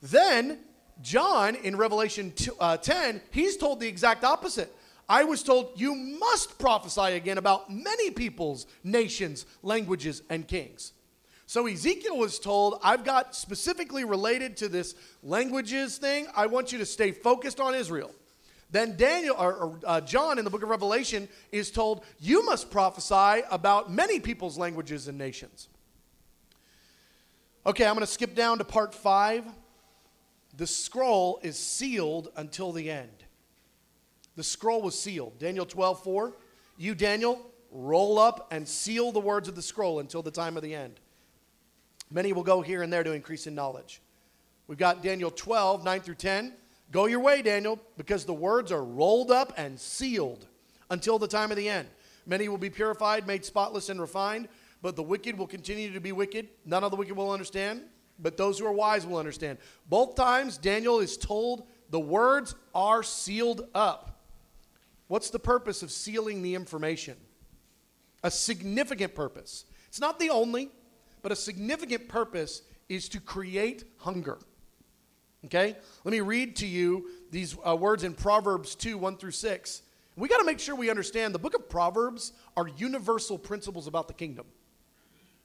[0.00, 0.60] Then,
[1.02, 4.74] John in Revelation uh, 10, he's told the exact opposite.
[5.08, 10.92] I was told you must prophesy again about many peoples, nations, languages, and kings.
[11.46, 16.78] So Ezekiel was told, I've got specifically related to this languages thing, I want you
[16.78, 18.10] to stay focused on Israel.
[18.70, 22.68] Then Daniel or, or uh, John in the book of Revelation is told, you must
[22.70, 25.68] prophesy about many peoples, languages, and nations.
[27.64, 29.44] Okay, I'm going to skip down to part five.
[30.56, 33.24] The scroll is sealed until the end.
[34.34, 35.38] The scroll was sealed.
[35.38, 36.32] Daniel 12, 4.
[36.76, 40.62] You, Daniel, roll up and seal the words of the scroll until the time of
[40.64, 40.98] the end.
[42.10, 44.00] Many will go here and there to increase in knowledge.
[44.66, 46.52] We've got Daniel 12, 9 through 10.
[46.92, 50.46] Go your way, Daniel, because the words are rolled up and sealed
[50.90, 51.88] until the time of the end.
[52.26, 54.48] Many will be purified, made spotless, and refined,
[54.82, 56.48] but the wicked will continue to be wicked.
[56.64, 57.82] None of the wicked will understand,
[58.18, 59.58] but those who are wise will understand.
[59.88, 64.20] Both times, Daniel is told the words are sealed up.
[65.08, 67.16] What's the purpose of sealing the information?
[68.24, 69.64] A significant purpose.
[69.88, 70.70] It's not the only,
[71.26, 74.38] but a significant purpose is to create hunger.
[75.46, 75.74] Okay?
[76.04, 79.82] Let me read to you these uh, words in Proverbs 2 1 through 6.
[80.14, 84.06] We got to make sure we understand the book of Proverbs are universal principles about
[84.06, 84.46] the kingdom.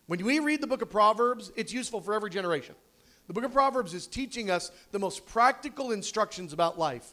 [0.06, 2.76] When we read the book of Proverbs, it's useful for every generation.
[3.26, 7.12] The book of Proverbs is teaching us the most practical instructions about life.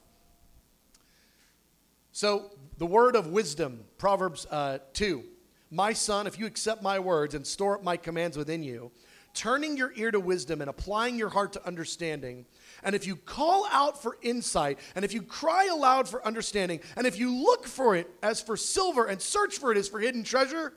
[2.13, 5.25] So, the word of wisdom, Proverbs uh, 2.
[5.71, 8.91] My son, if you accept my words and store up my commands within you,
[9.35, 12.47] turning your ear to wisdom and applying your heart to understanding,
[12.83, 17.07] and if you call out for insight, and if you cry aloud for understanding, and
[17.07, 20.25] if you look for it as for silver and search for it as for hidden
[20.25, 20.73] treasure,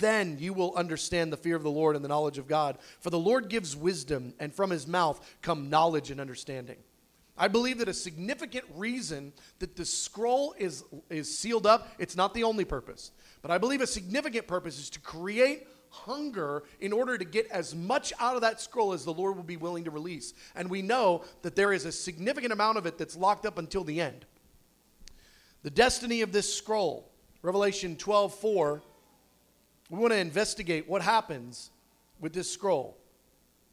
[0.00, 2.78] then you will understand the fear of the Lord and the knowledge of God.
[3.00, 6.78] For the Lord gives wisdom, and from his mouth come knowledge and understanding.
[7.36, 12.32] I believe that a significant reason that the scroll is, is sealed up, it's not
[12.32, 13.10] the only purpose,
[13.44, 17.74] but I believe a significant purpose is to create hunger in order to get as
[17.74, 20.32] much out of that scroll as the Lord will be willing to release.
[20.54, 23.84] And we know that there is a significant amount of it that's locked up until
[23.84, 24.24] the end.
[25.62, 28.82] The destiny of this scroll, Revelation 12 4
[29.90, 31.70] we want to investigate what happens
[32.20, 32.96] with this scroll.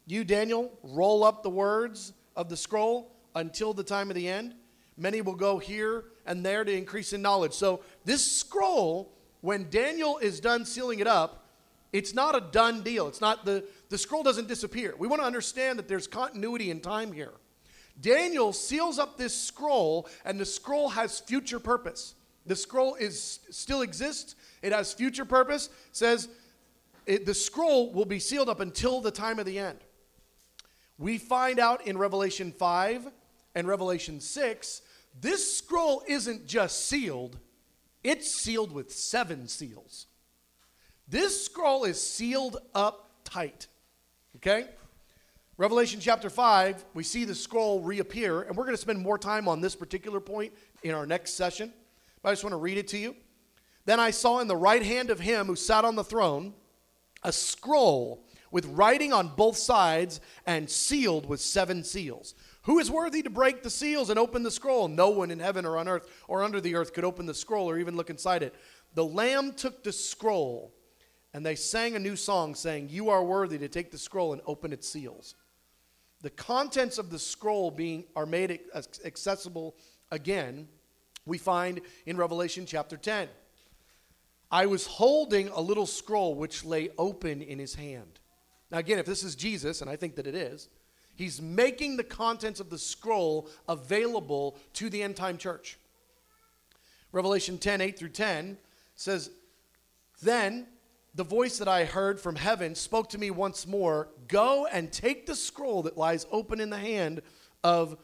[0.06, 4.54] You, Daniel, roll up the words of the scroll until the time of the end.
[4.98, 7.54] Many will go here and there to increase in knowledge.
[7.54, 11.48] So, this scroll, when Daniel is done sealing it up,
[11.92, 13.08] it's not a done deal.
[13.08, 14.96] It's not the, the scroll doesn't disappear.
[14.98, 17.34] We want to understand that there's continuity in time here.
[18.00, 22.16] Daniel seals up this scroll, and the scroll has future purpose.
[22.46, 25.68] The scroll is still exists it has future purpose.
[25.68, 26.30] It says
[27.06, 29.80] it, the scroll will be sealed up until the time of the end.
[30.98, 33.08] We find out in Revelation 5
[33.56, 34.82] and Revelation 6
[35.20, 37.38] this scroll isn't just sealed,
[38.04, 40.08] it's sealed with seven seals.
[41.08, 43.68] This scroll is sealed up tight.
[44.38, 44.68] Okay?
[45.58, 49.48] Revelation chapter 5, we see the scroll reappear, and we're going to spend more time
[49.48, 51.72] on this particular point in our next session.
[52.24, 53.16] But I just want to read it to you.
[53.86, 56.54] Then I saw in the right hand of him who sat on the throne
[57.24, 62.34] a scroll with writing on both sides and sealed with seven seals.
[62.64, 64.88] Who is worthy to break the seals and open the scroll?
[64.88, 67.70] No one in heaven or on earth or under the earth could open the scroll
[67.70, 68.54] or even look inside it.
[68.94, 70.74] The Lamb took the scroll
[71.34, 74.42] and they sang a new song saying, You are worthy to take the scroll and
[74.46, 75.36] open its seals.
[76.22, 78.60] The contents of the scroll being are made
[79.04, 79.76] accessible
[80.12, 80.68] again,
[81.26, 83.28] we find in Revelation chapter 10.
[84.52, 88.20] I was holding a little scroll which lay open in his hand.
[88.70, 90.68] Now, again, if this is Jesus, and I think that it is,
[91.22, 95.78] he's making the contents of the scroll available to the end time church.
[97.12, 98.58] Revelation 10 8 through 10
[98.96, 99.30] says,
[100.22, 100.68] Then
[101.14, 105.26] the voice that I heard from heaven spoke to me once more Go and take
[105.28, 107.22] the scroll that lies open in the hand
[107.64, 107.98] of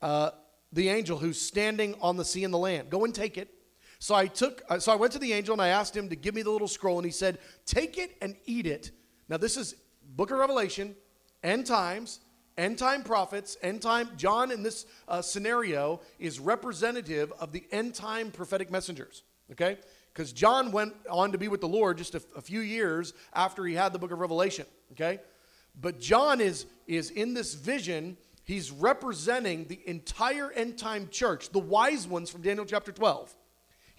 [0.00, 0.30] uh,
[0.72, 2.88] the angel who's standing on the sea and the land.
[2.88, 3.52] Go and take it.
[3.98, 6.16] So I took, uh, so I went to the angel and I asked him to
[6.16, 8.90] give me the little scroll, and he said, "Take it and eat it."
[9.28, 9.76] Now this is
[10.16, 10.96] Book of Revelation,
[11.44, 12.20] end times,
[12.56, 14.10] end time prophets, end time.
[14.16, 19.22] John in this uh, scenario is representative of the end time prophetic messengers.
[19.50, 19.78] Okay?
[20.12, 23.64] Because John went on to be with the Lord just a, a few years after
[23.64, 24.66] he had the book of Revelation.
[24.92, 25.20] Okay?
[25.80, 31.58] But John is, is in this vision, he's representing the entire end time church, the
[31.58, 33.34] wise ones from Daniel chapter 12.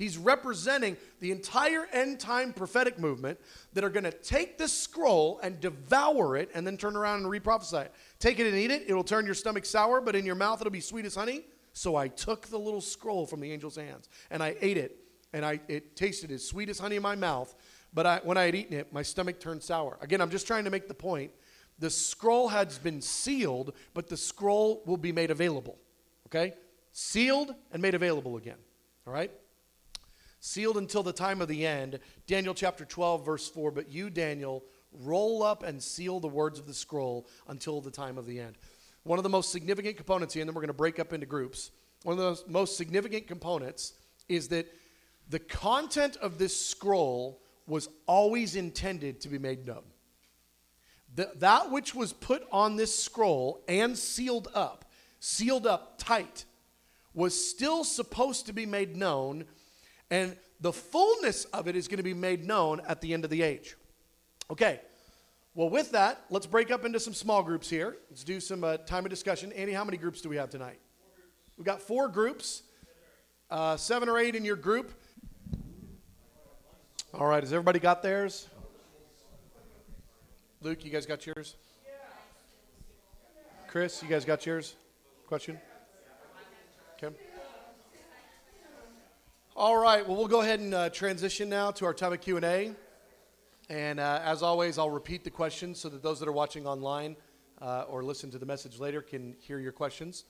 [0.04, 3.39] He's representing the entire end time prophetic movement
[3.72, 7.28] that are going to take this scroll and devour it and then turn around and
[7.28, 7.93] reprophesy it.
[8.20, 8.84] Take it and eat it.
[8.86, 11.45] It'll turn your stomach sour, but in your mouth it'll be sweet as honey.
[11.72, 14.97] So I took the little scroll from the angel's hands and I ate it,
[15.32, 17.56] and I, it tasted as sweet as honey in my mouth.
[17.93, 19.97] But I, when I had eaten it, my stomach turned sour.
[20.01, 21.32] Again, I'm just trying to make the point.
[21.80, 25.78] The scroll has been sealed, but the scroll will be made available.
[26.28, 26.56] Okay?
[26.91, 28.58] Sealed and made available again.
[29.08, 29.32] All right?
[30.44, 32.00] Sealed until the time of the end.
[32.28, 33.72] Daniel chapter 12, verse 4.
[33.72, 38.18] But you, Daniel, roll up and seal the words of the scroll until the time
[38.18, 38.58] of the end.
[39.04, 41.26] One of the most significant components here, and then we're going to break up into
[41.26, 41.72] groups.
[42.04, 43.94] One of the most significant components
[44.28, 44.68] is that
[45.30, 49.84] the content of this scroll was always intended to be made known.
[51.16, 54.91] The, that which was put on this scroll and sealed up,
[55.22, 56.44] sealed up tight,
[57.14, 59.46] was still supposed to be made known
[60.10, 63.30] and the fullness of it is going to be made known at the end of
[63.30, 63.76] the age.
[64.49, 64.80] Okay.
[65.56, 67.97] Well, with that, let's break up into some small groups here.
[68.10, 69.51] Let's do some uh, time of discussion.
[69.51, 70.80] Andy, how many groups do we have tonight?
[71.58, 72.64] We've got four groups,
[73.51, 74.91] uh, seven or eight in your group.
[77.14, 78.47] All right, has everybody got theirs?
[80.62, 81.56] Luke, you guys got yours?
[83.68, 84.76] Chris, you guys got yours?
[85.28, 85.60] Question?
[86.97, 87.16] Okay.
[89.64, 90.05] All right.
[90.05, 92.76] Well, we'll go ahead and uh, transition now to our time of Q and A.
[93.70, 97.16] And uh, as always, I'll repeat the questions so that those that are watching online
[97.61, 100.26] uh, or listen to the message later can hear your questions.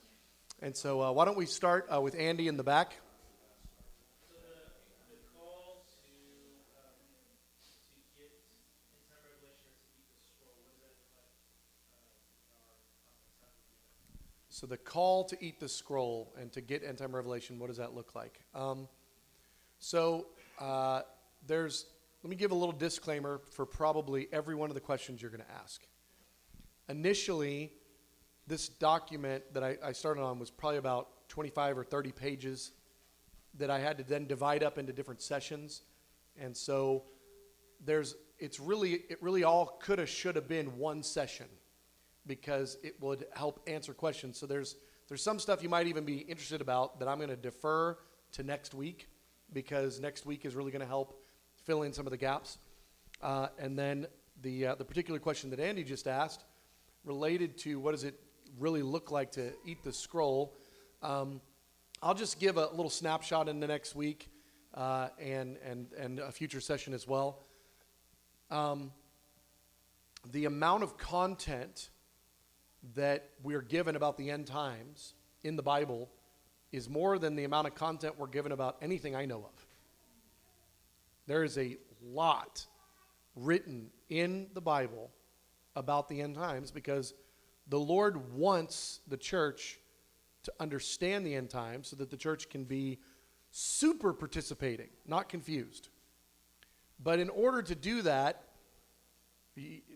[0.62, 2.94] And so, uh, why don't we start uh, with Andy in the back?
[14.50, 17.78] So the call to eat the scroll and to get end time revelation, what does
[17.78, 18.40] that look like?
[18.54, 18.88] Um,
[19.84, 20.28] so
[20.60, 21.02] uh,
[21.46, 21.88] there's,
[22.24, 25.44] let me give a little disclaimer for probably every one of the questions you're going
[25.44, 25.82] to ask.
[26.88, 27.70] Initially,
[28.48, 32.72] this document that I, I started on was probably about 25 or 30 pages
[33.56, 35.82] that I had to then divide up into different sessions.
[36.40, 37.04] And so
[37.84, 41.48] there's, it's really, it really all could have, should have been one session
[42.26, 44.38] because it would help answer questions.
[44.38, 44.78] So there's,
[45.10, 47.98] there's some stuff you might even be interested about that I'm going to defer
[48.32, 49.10] to next week
[49.54, 51.22] because next week is really going to help
[51.66, 52.58] fill in some of the gaps.
[53.22, 54.08] Uh, and then
[54.42, 56.44] the, uh, the particular question that Andy just asked
[57.06, 58.20] related to what does it
[58.60, 60.56] really look like to eat the scroll.
[61.02, 61.42] Um,
[62.02, 64.30] I'll just give a little snapshot in the next week
[64.74, 67.40] uh, and, and, and a future session as well.
[68.52, 68.92] Um,
[70.32, 71.90] the amount of content
[72.96, 76.10] that we're given about the end times in the Bible
[76.74, 79.68] is more than the amount of content we're given about anything I know of.
[81.28, 82.66] There is a lot
[83.36, 85.12] written in the Bible
[85.76, 87.14] about the end times because
[87.70, 89.80] the Lord wants the church
[90.44, 93.00] to understand the end times so that the church can be
[93.52, 95.90] super participating, not confused.
[97.02, 98.44] But in order to do that,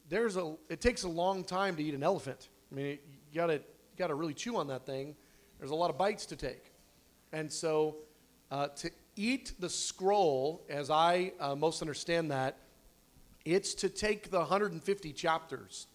[0.08, 2.50] there's a it takes a long time to eat an elephant.
[2.72, 3.62] I mean, you got to
[3.98, 5.16] got to really chew on that thing
[5.60, 6.72] there's a lot of bites to take.
[7.32, 7.98] And so
[8.52, 12.58] uh, to eat the scroll, as I uh, most understand that,
[13.46, 15.88] it's to take the 150 chapters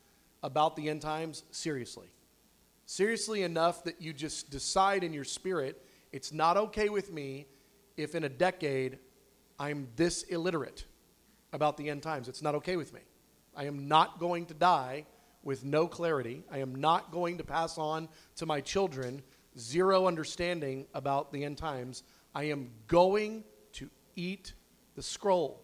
[0.42, 2.08] about the end times seriously.
[2.86, 7.46] Seriously enough that you just decide in your spirit, it's not okay with me
[7.96, 8.98] if in a decade
[9.58, 10.84] I'm this illiterate
[11.52, 12.28] about the end times.
[12.28, 13.00] It's not okay with me.
[13.54, 15.06] I am not going to die
[15.42, 16.42] with no clarity.
[16.50, 19.22] I am not going to pass on to my children
[19.58, 22.02] zero understanding about the end times,
[22.34, 23.44] I am going
[23.74, 24.54] to eat
[24.94, 25.62] the scroll.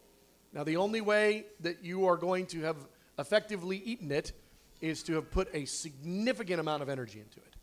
[0.53, 2.77] Now, the only way that you are going to have
[3.19, 4.33] effectively eaten it
[4.81, 7.57] is to have put a significant amount of energy into it.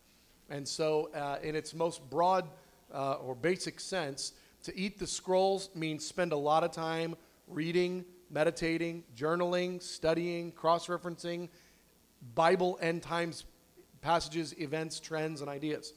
[0.50, 2.48] And so, uh, in its most broad
[2.94, 7.16] uh, or basic sense, to eat the scrolls means spend a lot of time
[7.48, 11.50] reading, meditating, journaling, studying, cross referencing
[12.34, 13.46] Bible end times
[14.02, 15.94] passages, events, trends, and ideas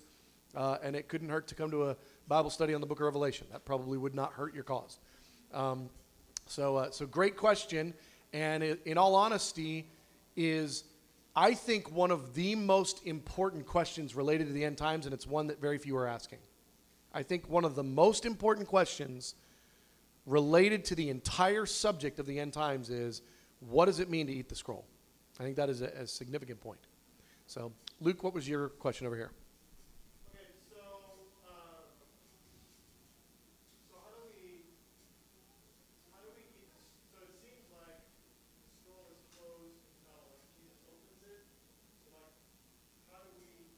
[0.57, 1.97] uh, and it couldn't hurt to come to a
[2.27, 3.47] Bible study on the book of Revelation.
[3.53, 4.99] That probably would not hurt your cause.
[5.53, 5.91] Um,
[6.47, 7.95] so, uh, so great question.
[8.33, 9.89] And it, in all honesty,
[10.37, 10.85] is
[11.35, 15.27] I think one of the most important questions related to the end times, and it's
[15.27, 16.39] one that very few are asking.
[17.13, 19.35] I think one of the most important questions
[20.27, 23.23] related to the entire subject of the end times is
[23.61, 24.85] what does it mean to eat the scroll?
[25.41, 26.81] I think that is a, a significant point.
[27.47, 29.31] So, Luke, what was your question over here?
[30.29, 30.77] Okay, so,
[31.49, 31.81] uh,
[33.89, 34.69] so how do we,
[36.13, 36.69] how do we keep,
[37.09, 38.03] so it seems like
[38.61, 41.47] the scroll is closed until like Jesus opens it.
[42.05, 42.37] So like,
[43.09, 43.73] how do we eat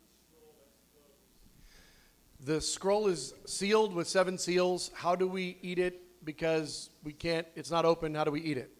[0.00, 1.28] the scroll that's closed?
[2.44, 4.90] The scroll is sealed with seven seals.
[4.92, 6.02] How do we eat it?
[6.24, 8.14] Because we can't, it's not open.
[8.14, 8.70] How do we eat it?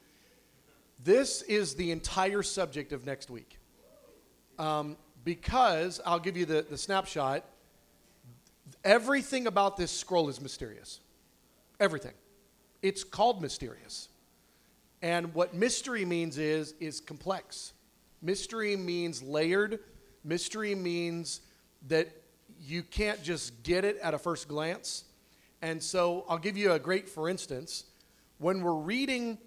[1.03, 3.59] This is the entire subject of next week.
[4.59, 7.47] Um, because I'll give you the, the snapshot.
[8.85, 11.01] Everything about this scroll is mysterious.
[11.81, 12.15] Everything.
[12.83, 14.11] It's called mysterious.
[15.01, 17.73] And what mystery means is is complex.
[18.21, 19.81] Mystery means layered.
[20.23, 21.41] Mystery means
[21.89, 22.24] that
[22.67, 25.05] you can't just get it at a first glance.
[25.61, 27.85] And so I'll give you a great for instance.
[28.39, 29.39] When we're reading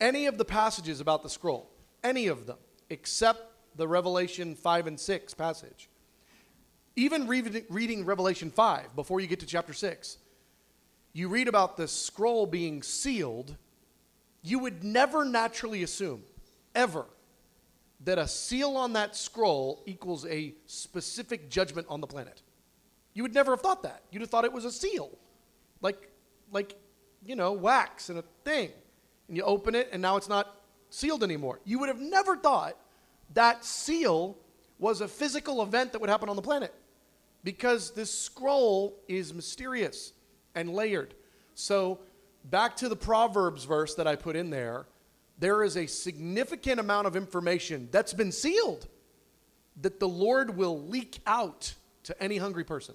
[0.00, 1.70] any of the passages about the scroll,
[2.02, 2.58] any of them,
[2.90, 3.40] except
[3.76, 5.88] the Revelation 5 and 6 passage,
[6.96, 10.18] even reading, reading Revelation 5 before you get to chapter 6,
[11.12, 13.56] you read about the scroll being sealed,
[14.42, 16.22] you would never naturally assume,
[16.74, 17.04] ever,
[18.04, 22.42] that a seal on that scroll equals a specific judgment on the planet.
[23.14, 24.02] You would never have thought that.
[24.10, 25.10] You'd have thought it was a seal,
[25.80, 26.10] like,
[26.52, 26.76] like,
[27.24, 28.70] you know, wax and a thing.
[29.26, 31.60] And you open it, and now it's not sealed anymore.
[31.64, 32.76] You would have never thought
[33.34, 34.36] that seal
[34.78, 36.72] was a physical event that would happen on the planet
[37.44, 40.12] because this scroll is mysterious
[40.54, 41.14] and layered.
[41.54, 42.00] So,
[42.44, 44.86] back to the Proverbs verse that I put in there,
[45.38, 48.88] there is a significant amount of information that's been sealed
[49.80, 51.74] that the Lord will leak out
[52.04, 52.94] to any hungry person.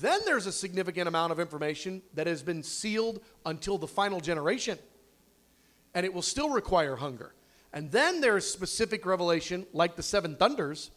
[0.00, 4.78] Then there's a significant amount of information that has been sealed until the final generation,
[5.94, 7.34] and it will still require hunger.
[7.72, 10.90] And then there's specific revelation, like the seven thunders,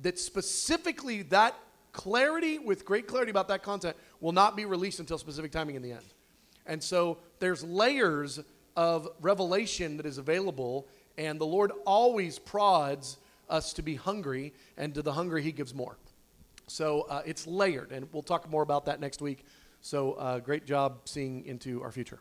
[0.00, 1.54] that specifically that
[1.92, 5.82] clarity, with great clarity about that content, will not be released until specific timing in
[5.82, 6.04] the end.
[6.66, 8.40] And so there's layers
[8.76, 13.18] of revelation that is available, and the Lord always prods
[13.48, 15.96] us to be hungry, and to the hungry, He gives more.
[16.66, 19.44] So uh, it's layered, and we'll talk more about that next week.
[19.80, 22.18] So uh, great job seeing into our future.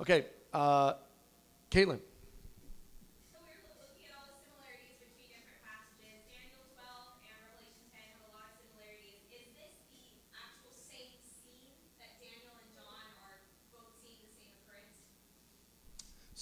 [0.00, 0.94] Okay, uh,
[1.70, 2.00] Caitlin.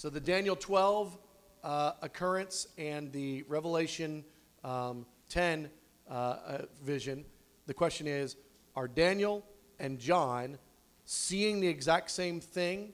[0.04, 1.16] So the Daniel 12
[1.62, 4.22] uh, occurrence and the Revelation
[4.62, 5.70] um, 10
[6.10, 7.24] uh, uh, vision,
[7.64, 8.36] the question is
[8.76, 9.46] are Daniel
[9.78, 10.58] and John
[11.06, 12.92] seeing the exact same thing,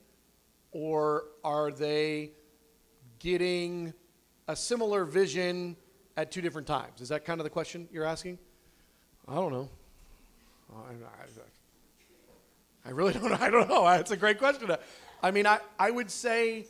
[0.71, 2.31] or are they
[3.19, 3.93] getting
[4.47, 5.75] a similar vision
[6.15, 7.01] at two different times?
[7.01, 8.39] Is that kind of the question you're asking?
[9.27, 9.69] I don't know.
[12.85, 13.37] I, really don't know.
[13.37, 13.85] I don't know.
[13.89, 14.71] It's a great question.
[15.21, 16.67] I mean, I, I would say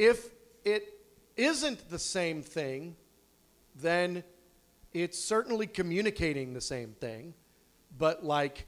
[0.00, 0.30] if
[0.64, 0.94] it
[1.36, 2.96] isn't the same thing,
[3.74, 4.24] then
[4.94, 7.34] it's certainly communicating the same thing.
[7.98, 8.66] But like,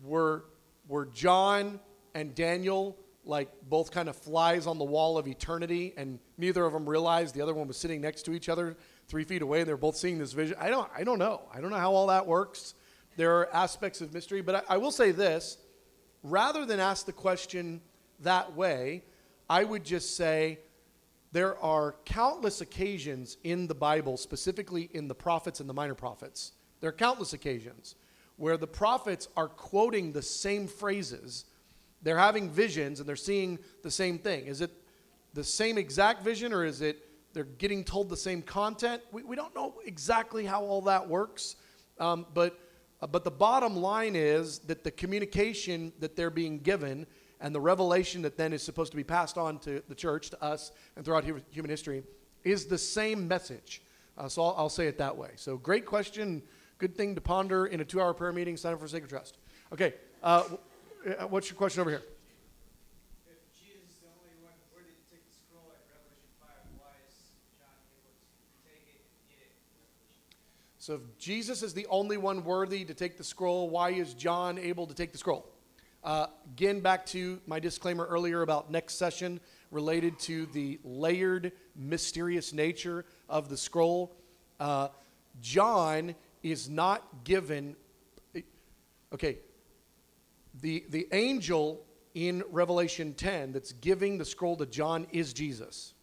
[0.00, 0.44] were,
[0.86, 1.80] were John
[2.14, 6.72] and Daniel like both kind of flies on the wall of eternity, and neither of
[6.72, 8.76] them realized the other one was sitting next to each other
[9.08, 10.56] three feet away, and they're both seeing this vision?
[10.60, 11.42] I don't, I don't know.
[11.52, 12.74] I don't know how all that works.
[13.16, 15.58] There are aspects of mystery, but I, I will say this
[16.22, 17.80] rather than ask the question
[18.20, 19.02] that way,
[19.48, 20.58] I would just say
[21.32, 26.52] there are countless occasions in the Bible, specifically in the prophets and the minor prophets.
[26.80, 27.96] There are countless occasions
[28.36, 31.44] where the prophets are quoting the same phrases.
[32.02, 34.46] They're having visions and they're seeing the same thing.
[34.46, 34.70] Is it
[35.34, 36.98] the same exact vision or is it
[37.32, 39.02] they're getting told the same content?
[39.10, 41.56] We, we don't know exactly how all that works,
[41.98, 42.58] um, but,
[43.02, 47.06] uh, but the bottom line is that the communication that they're being given
[47.40, 50.42] and the revelation that then is supposed to be passed on to the church, to
[50.42, 52.02] us, and throughout hu- human history
[52.44, 53.82] is the same message.
[54.16, 55.30] Uh, so I'll, I'll say it that way.
[55.36, 56.42] So great question.
[56.78, 58.56] Good thing to ponder in a two hour prayer meeting.
[58.56, 59.38] Sign up for Sacred Trust.
[59.72, 59.94] Okay.
[60.22, 60.44] Uh,
[61.06, 62.02] uh, what's your question over here?
[63.26, 66.94] If Jesus is the only one worthy to take the scroll at Revelation 5, why
[67.06, 67.14] is
[67.58, 70.32] John able to take it and eat it in Revelation?
[70.78, 74.58] So if Jesus is the only one worthy to take the scroll, why is John
[74.58, 75.53] able to take the scroll?
[76.04, 79.40] Uh, again, back to my disclaimer earlier about next session
[79.70, 84.14] related to the layered, mysterious nature of the scroll.
[84.60, 84.88] Uh,
[85.40, 87.74] John is not given.
[89.14, 89.38] Okay,
[90.60, 95.94] the, the angel in Revelation 10 that's giving the scroll to John is Jesus.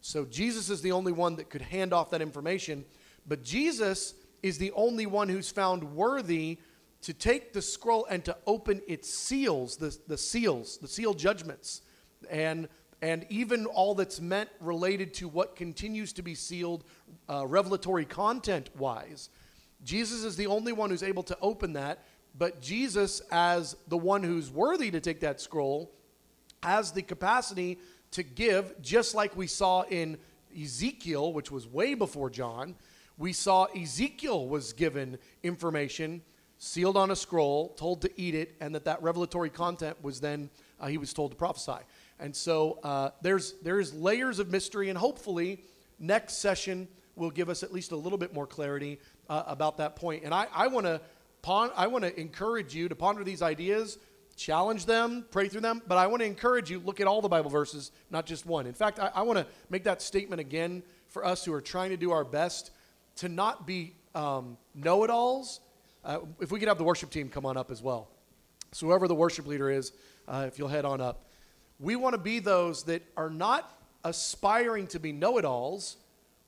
[0.00, 2.84] So Jesus is the only one that could hand off that information,
[3.28, 6.58] but Jesus is the only one who's found worthy
[7.06, 11.82] to take the scroll and to open its seals, the, the seals, the seal judgments,
[12.28, 12.66] and,
[13.00, 16.82] and even all that's meant related to what continues to be sealed
[17.30, 19.28] uh, revelatory content wise.
[19.84, 22.02] Jesus is the only one who's able to open that,
[22.36, 25.92] but Jesus, as the one who's worthy to take that scroll,
[26.64, 27.78] has the capacity
[28.10, 30.18] to give, just like we saw in
[30.60, 32.74] Ezekiel, which was way before John.
[33.16, 36.22] We saw Ezekiel was given information
[36.58, 40.50] sealed on a scroll, told to eat it, and that that revelatory content was then
[40.80, 41.82] uh, he was told to prophesy.
[42.18, 45.64] And so uh, there's there's layers of mystery, and hopefully
[45.98, 48.98] next session will give us at least a little bit more clarity
[49.28, 50.24] uh, about that point.
[50.24, 51.00] And I, I want to
[51.42, 53.98] pon- I want to encourage you to ponder these ideas,
[54.36, 55.82] challenge them, pray through them.
[55.86, 58.66] But I want to encourage you look at all the Bible verses, not just one.
[58.66, 61.90] In fact, I, I want to make that statement again for us who are trying
[61.90, 62.70] to do our best
[63.16, 65.60] to not be um, know-it-alls
[66.06, 68.08] uh, if we could have the worship team come on up as well.
[68.72, 69.92] So, whoever the worship leader is,
[70.28, 71.24] uh, if you'll head on up.
[71.78, 73.70] We want to be those that are not
[74.04, 75.96] aspiring to be know it alls.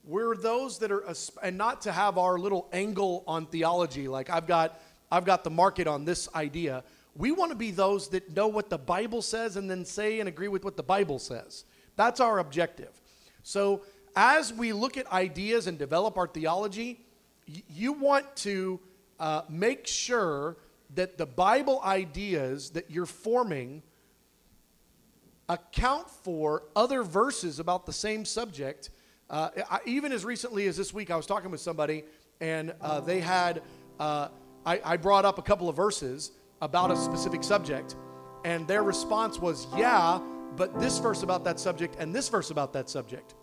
[0.05, 4.31] We're those that are, asp- and not to have our little angle on theology, like
[4.31, 4.81] I've got,
[5.11, 6.85] I've got the market on this idea.
[7.17, 10.29] We want to be those that know what the Bible says and then say and
[10.29, 11.65] agree with what the Bible says.
[11.97, 13.01] That's our objective.
[13.43, 13.83] So,
[14.15, 17.01] as we look at ideas and develop our theology,
[17.49, 18.81] y- you want to
[19.19, 20.57] uh, make sure
[20.95, 23.83] that the Bible ideas that you're forming
[25.49, 28.91] account for other verses about the same subject.
[29.31, 32.05] Uh, I, even as recently as this week, I was talking with somebody,
[32.41, 33.63] and uh, they had,
[33.99, 34.29] uh,
[34.65, 37.97] I, I brought up a couple of verses about a specific subject,
[38.45, 40.21] and their response was, Yeah,
[40.57, 43.35] but this verse about that subject and this verse about that subject.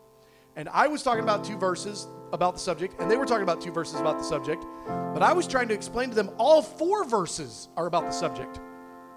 [0.56, 3.62] And I was talking about two verses about the subject, and they were talking about
[3.62, 4.66] two verses about the subject.
[4.86, 8.60] But I was trying to explain to them all four verses are about the subject,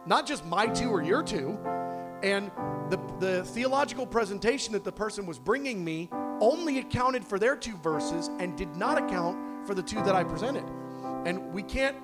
[0.07, 1.59] not just my two or your two.
[2.23, 2.51] And
[2.91, 6.09] the, the theological presentation that the person was bringing me
[6.41, 10.25] only accounted for their two verses and did not account for the two that I
[10.25, 10.65] presented.
[11.25, 11.97] And we can't,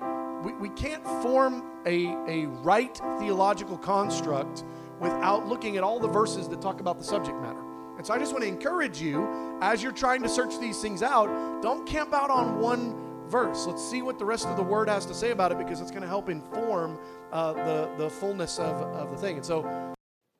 [0.45, 4.63] we, we can't form a, a right theological construct
[5.01, 7.64] without looking at all the verses that talk about the subject matter.
[8.05, 9.27] And so I just want to encourage you
[9.61, 11.25] as you're trying to search these things out,
[11.63, 12.93] don't camp out on one
[13.29, 13.65] verse.
[13.65, 15.89] Let's see what the rest of the word has to say about it because it's
[15.89, 16.99] going to help inform
[17.31, 19.37] uh, the, the fullness of, of the thing.
[19.37, 19.95] And so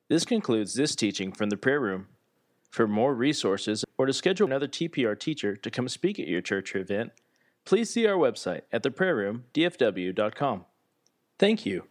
[0.08, 2.06] This concludes this teaching from the prayer room.
[2.70, 6.72] For more resources or to schedule another TPR teacher to come speak at your church
[6.72, 7.10] or event,
[7.64, 10.64] please see our website at theprayerroomdfw.com.
[11.36, 11.88] Thank you.